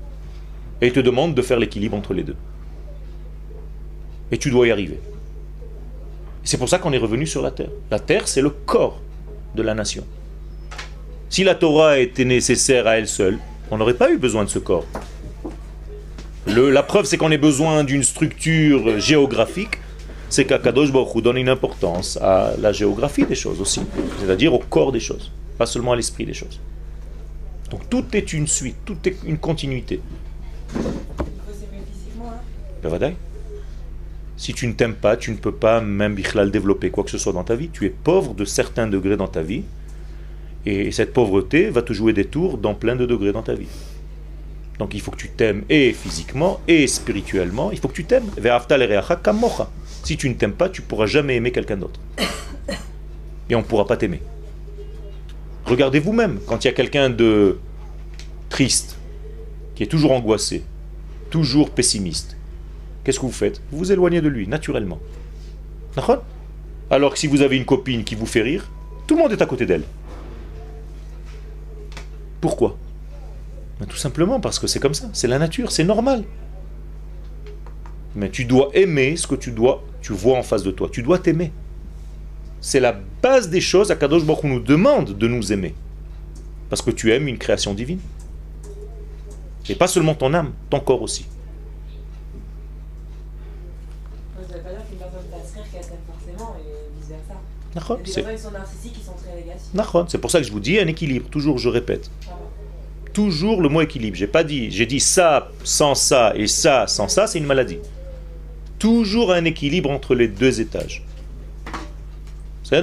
[0.81, 2.36] Et il te demande de faire l'équilibre entre les deux.
[4.32, 4.98] Et tu dois y arriver.
[6.42, 7.68] C'est pour ça qu'on est revenu sur la terre.
[7.90, 9.00] La terre, c'est le corps
[9.54, 10.04] de la nation.
[11.28, 13.38] Si la Torah était nécessaire à elle seule,
[13.70, 14.84] on n'aurait pas eu besoin de ce corps.
[16.46, 19.78] Le- la preuve, c'est qu'on ait besoin d'une structure géographique,
[20.28, 23.80] c'est qu'Akadosh Baruch donne une importance à la géographie des choses aussi,
[24.18, 26.59] c'est-à-dire au corps des choses, pas seulement à l'esprit des choses.
[27.70, 30.00] Donc tout est une suite, tout est une continuité.
[32.82, 33.12] Hein.
[34.36, 37.18] Si tu ne t'aimes pas, tu ne peux pas même bichlal développer quoi que ce
[37.18, 37.68] soit dans ta vie.
[37.68, 39.62] Tu es pauvre de certains degrés dans ta vie.
[40.64, 43.68] Et cette pauvreté va te jouer des tours dans plein de degrés dans ta vie.
[44.78, 47.70] Donc il faut que tu t'aimes et physiquement et spirituellement.
[47.72, 48.30] Il faut que tu t'aimes.
[50.04, 52.00] Si tu ne t'aimes pas, tu ne pourras jamais aimer quelqu'un d'autre.
[53.50, 54.22] Et on ne pourra pas t'aimer.
[55.66, 57.59] Regardez vous-même, quand il y a quelqu'un de
[58.48, 58.98] triste,
[59.74, 60.64] qui est toujours angoissé,
[61.30, 62.36] toujours pessimiste,
[63.04, 64.98] qu'est-ce que vous faites Vous vous éloignez de lui, naturellement.
[66.90, 68.70] Alors que si vous avez une copine qui vous fait rire,
[69.06, 69.84] tout le monde est à côté d'elle.
[72.40, 72.76] Pourquoi
[73.78, 76.24] Ben, Tout simplement parce que c'est comme ça, c'est la nature, c'est normal.
[78.14, 80.88] Mais tu dois aimer ce que tu dois, tu vois en face de toi.
[80.90, 81.52] Tu dois t'aimer.
[82.60, 83.90] C'est la base des choses.
[83.90, 85.74] Akadosh Baruch nous demande de nous aimer.
[86.68, 88.00] Parce que tu aimes une création divine.
[89.68, 91.26] Et pas seulement ton âme, ton corps aussi.
[94.48, 97.22] Ça veut pas dire qu'une personne fasse rire qu'elle s'aime forcément et vice versa.
[97.30, 97.61] Il y D'accord a des C'est personnes qui sont narcissiques qui sont très négatifs.
[97.74, 98.01] D'accord.
[100.09, 101.28] C'est pour ça que je vous dis un équilibre.
[101.31, 102.11] Toujours, je répète.
[103.12, 104.16] Toujours le mot équilibre.
[104.16, 107.78] J'ai pas dit, j'ai dit ça sans ça et ça sans ça, c'est une maladie.
[108.78, 111.05] Toujours un équilibre entre les deux étages.
[112.65, 112.82] C'est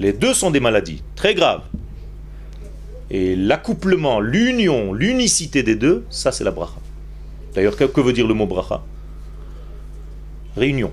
[0.00, 1.62] Les deux sont des maladies très graves.
[3.10, 6.80] Et l'accouplement, l'union, l'unicité des deux, ça c'est la bracha.
[7.54, 8.82] D'ailleurs, que veut dire le mot bracha?
[10.56, 10.92] Réunion.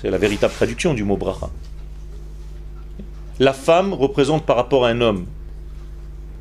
[0.00, 1.50] C'est la véritable traduction du mot bracha.
[3.40, 5.26] La femme représente par rapport à un homme.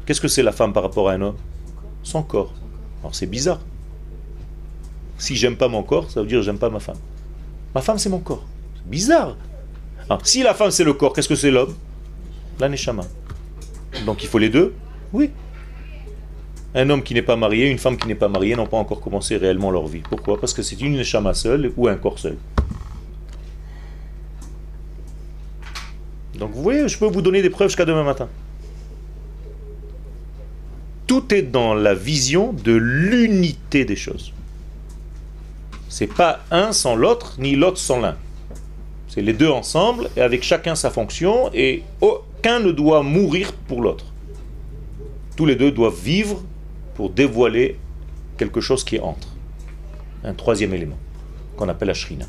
[0.06, 1.36] Qu'est-ce que c'est la femme par rapport à un homme?
[2.02, 2.54] Son corps.
[3.02, 3.60] Alors c'est bizarre.
[5.20, 6.98] Si j'aime pas mon corps, ça veut dire j'aime pas ma femme.
[7.76, 8.44] Ma femme c'est mon corps.
[8.78, 9.36] C'est bizarre.
[10.10, 11.76] Alors, si la femme c'est le corps, qu'est-ce que c'est l'homme?
[12.60, 13.04] La neshama.
[14.06, 14.74] Donc il faut les deux?
[15.14, 15.30] Oui.
[16.74, 19.02] Un homme qui n'est pas marié, une femme qui n'est pas mariée n'ont pas encore
[19.02, 20.02] commencé réellement leur vie.
[20.10, 20.40] Pourquoi?
[20.40, 22.38] Parce que c'est une neshama seule ou un corps seul.
[26.38, 28.30] Donc vous voyez, je peux vous donner des preuves jusqu'à demain matin.
[31.08, 34.34] Tout est dans la vision de l'unité des choses.
[35.90, 38.18] C'est pas un sans l'autre, ni l'autre sans l'un.
[39.08, 43.82] C'est les deux ensemble, et avec chacun sa fonction, et aucun ne doit mourir pour
[43.82, 44.06] l'autre.
[45.38, 46.44] Tous les deux doivent vivre
[46.96, 47.80] pour dévoiler
[48.38, 49.30] quelque chose qui entre.
[50.24, 50.98] Un troisième élément,
[51.56, 52.26] qu'on appelle la shrina.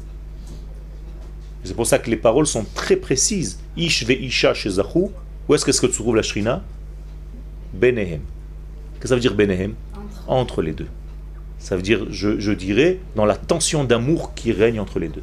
[1.64, 3.58] C'est pour ça que les paroles sont très précises.
[3.76, 5.08] Ish ve isha shezachu.
[5.48, 6.62] Où est-ce que se trouve la shrina?
[7.74, 8.20] Benehem.
[8.20, 9.74] Qu'est-ce que ça veut dire Benehem?
[10.26, 10.88] Entre les deux.
[11.58, 15.22] Ça veut dire, je, je dirais, dans la tension d'amour qui règne entre les deux.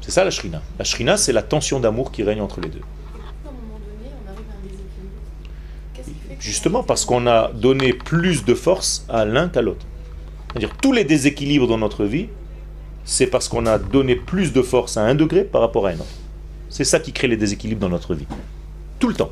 [0.00, 0.62] C'est ça la shrina.
[0.78, 2.80] La shrina, c'est la tension d'amour qui règne entre les deux.
[6.40, 9.84] Justement parce qu'on a donné plus de force à l'un qu'à l'autre.
[10.50, 12.28] C'est-à-dire tous les déséquilibres dans notre vie,
[13.04, 15.94] c'est parce qu'on a donné plus de force à un degré par rapport à un
[15.94, 16.04] autre.
[16.68, 18.26] C'est ça qui crée les déséquilibres dans notre vie.
[18.98, 19.30] Tout le temps.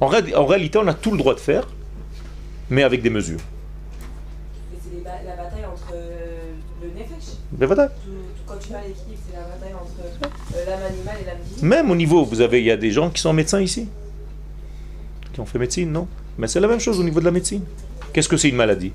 [0.00, 1.66] En, ré- en réalité, on a tout le droit de faire,
[2.70, 3.40] mais avec des mesures.
[4.72, 6.52] Et c'est ba- la bataille entre euh,
[6.82, 7.34] le nefesh.
[7.50, 8.12] Tout- tout-
[8.46, 11.68] Quand tu parles d'équilibre, c'est la bataille entre euh, l'âme animale et l'âme divine.
[11.68, 13.88] Même au niveau, vous avez, il y a des gens qui sont médecins ici,
[15.32, 16.06] qui ont fait médecine, non?
[16.36, 17.62] Mais c'est la même chose au niveau de la médecine.
[18.12, 18.92] Qu'est-ce que c'est une maladie?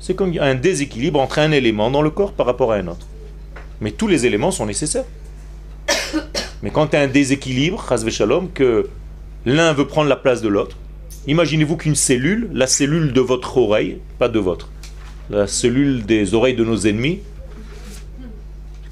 [0.00, 3.06] C'est comme un déséquilibre entre un élément dans le corps par rapport à un autre.
[3.82, 5.04] Mais tous les éléments sont nécessaires.
[6.62, 8.88] Mais quand tu as un déséquilibre, shalom, que
[9.44, 10.76] l'un veut prendre la place de l'autre,
[11.26, 14.70] imaginez-vous qu'une cellule, la cellule de votre oreille, pas de votre,
[15.28, 17.20] la cellule des oreilles de nos ennemis,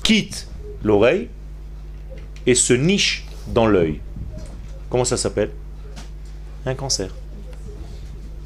[0.03, 0.49] quitte
[0.85, 1.29] l'oreille
[2.47, 4.01] et se niche dans l'œil.
[4.91, 5.51] Comment ça s'appelle?
[6.67, 7.15] Un cancer.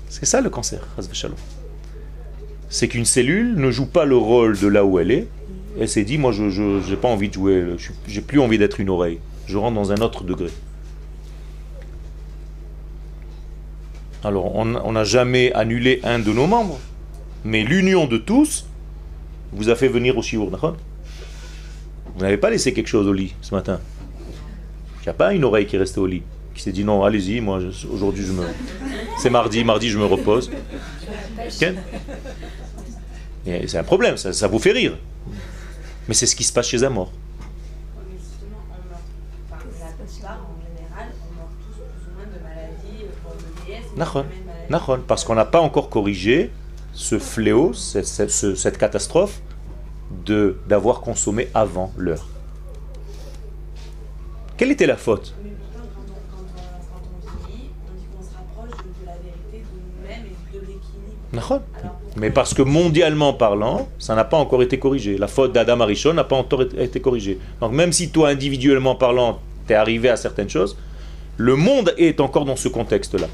[0.09, 1.37] C'est ça le cancer, chas v'shalom.
[2.73, 5.29] C'est qu'une cellule ne joue pas le rôle de là où elle est.
[5.79, 7.63] Elle s'est dit, moi, je n'ai pas envie de jouer,
[8.09, 9.19] j'ai plus envie d'être une oreille.
[9.47, 10.49] Je rentre dans un autre degré.
[14.25, 16.81] Alors, on n'a jamais annulé un de nos membres,
[17.45, 18.65] mais l'union de tous
[19.53, 23.55] vous a fait venir au shiur, Vous n'avez pas laissé quelque chose au lit ce
[23.55, 23.81] matin.
[25.01, 26.23] Il n'y a pas une oreille qui est restée au lit,
[26.55, 27.61] qui s'est dit non, allez-y, moi
[27.93, 28.45] aujourd'hui je me.
[29.19, 30.51] C'est mardi, mardi je me repose.
[33.45, 34.97] C'est un problème, ça, ça vous fait rire.
[36.09, 37.13] Mais c'est ce qui se passe chez un mort.
[43.99, 46.51] Euh, Parce qu'on n'a pas encore corrigé
[46.93, 49.41] ce fléau, cette, cette- ce- cette catastrophe
[50.27, 52.27] de d'avoir consommé avant l'heure.
[54.57, 55.35] Quelle était la faute?
[55.43, 59.01] Mais pourtant, quand on, quand on, quand on vieillit, on dit qu'on se rapproche de,
[59.01, 61.23] de la vérité, de nous-mêmes et de l'équilibre.
[61.33, 61.63] Nachon.
[61.81, 65.17] Alors, Mais parce que mondialement parlant, ça n'a pas encore été corrigé.
[65.17, 67.39] La faute d'Adam Arishon n'a pas encore été corrigée.
[67.61, 70.77] Donc même si toi, individuellement parlant, tu es arrivé à certaines choses,
[71.39, 73.29] le monde est encore dans ce contexte-là.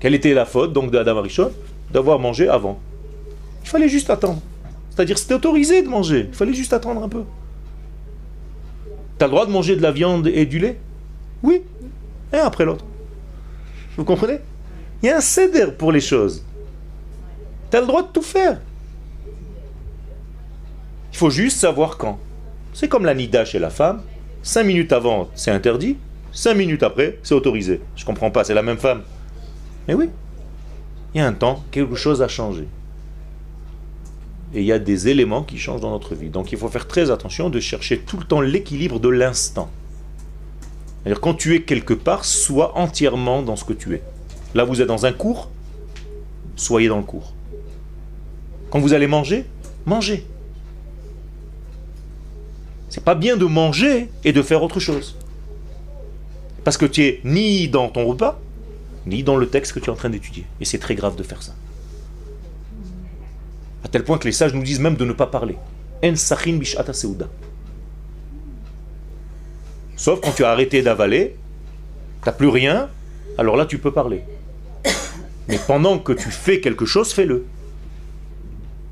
[0.00, 1.52] Quelle était la faute donc d'Adam Arishon?
[1.92, 2.80] D'avoir mangé avant.
[3.62, 4.42] Il fallait juste attendre.
[4.90, 6.26] C'est-à-dire c'était autorisé de manger.
[6.28, 7.22] Il fallait juste attendre un peu.
[9.18, 10.78] Tu as le droit de manger de la viande et du lait?
[11.42, 11.62] Oui.
[12.32, 12.84] Un après l'autre.
[13.96, 14.38] Vous comprenez?
[15.02, 16.44] Il y a un céder pour les choses.
[17.70, 18.60] Tu as le droit de tout faire.
[21.12, 22.18] Il faut juste savoir quand.
[22.74, 24.02] C'est comme la nida chez la femme.
[24.42, 25.96] Cinq minutes avant, c'est interdit.
[26.32, 27.80] Cinq minutes après, c'est autorisé.
[27.96, 29.02] Je comprends pas, c'est la même femme.
[29.88, 30.10] Mais oui.
[31.14, 32.68] Il y a un temps, quelque chose a changé.
[34.52, 36.28] Et il y a des éléments qui changent dans notre vie.
[36.28, 39.70] Donc il faut faire très attention de chercher tout le temps l'équilibre de l'instant.
[41.02, 44.02] C'est-à-dire quand tu es quelque part, sois entièrement dans ce que tu es.
[44.54, 45.50] Là, vous êtes dans un cours,
[46.56, 47.32] soyez dans le cours.
[48.76, 49.46] Quand vous allez manger,
[49.86, 50.26] mangez.
[52.90, 55.16] C'est pas bien de manger et de faire autre chose.
[56.62, 58.38] Parce que tu es ni dans ton repas,
[59.06, 60.44] ni dans le texte que tu es en train d'étudier.
[60.60, 61.54] Et c'est très grave de faire ça.
[63.82, 65.56] À tel point que les sages nous disent même de ne pas parler.
[66.04, 66.12] En
[66.58, 67.30] bishata seuda.
[69.96, 71.34] Sauf quand tu as arrêté d'avaler,
[72.22, 72.90] t'as plus rien,
[73.38, 74.22] alors là tu peux parler.
[75.48, 77.46] Mais pendant que tu fais quelque chose, fais-le.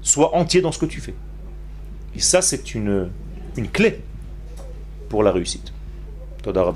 [0.05, 1.15] Sois entier dans ce que tu fais.
[2.15, 3.11] Et ça, c'est une,
[3.73, 4.01] clé
[5.09, 5.73] pour la réussite.
[6.43, 6.73] Toda.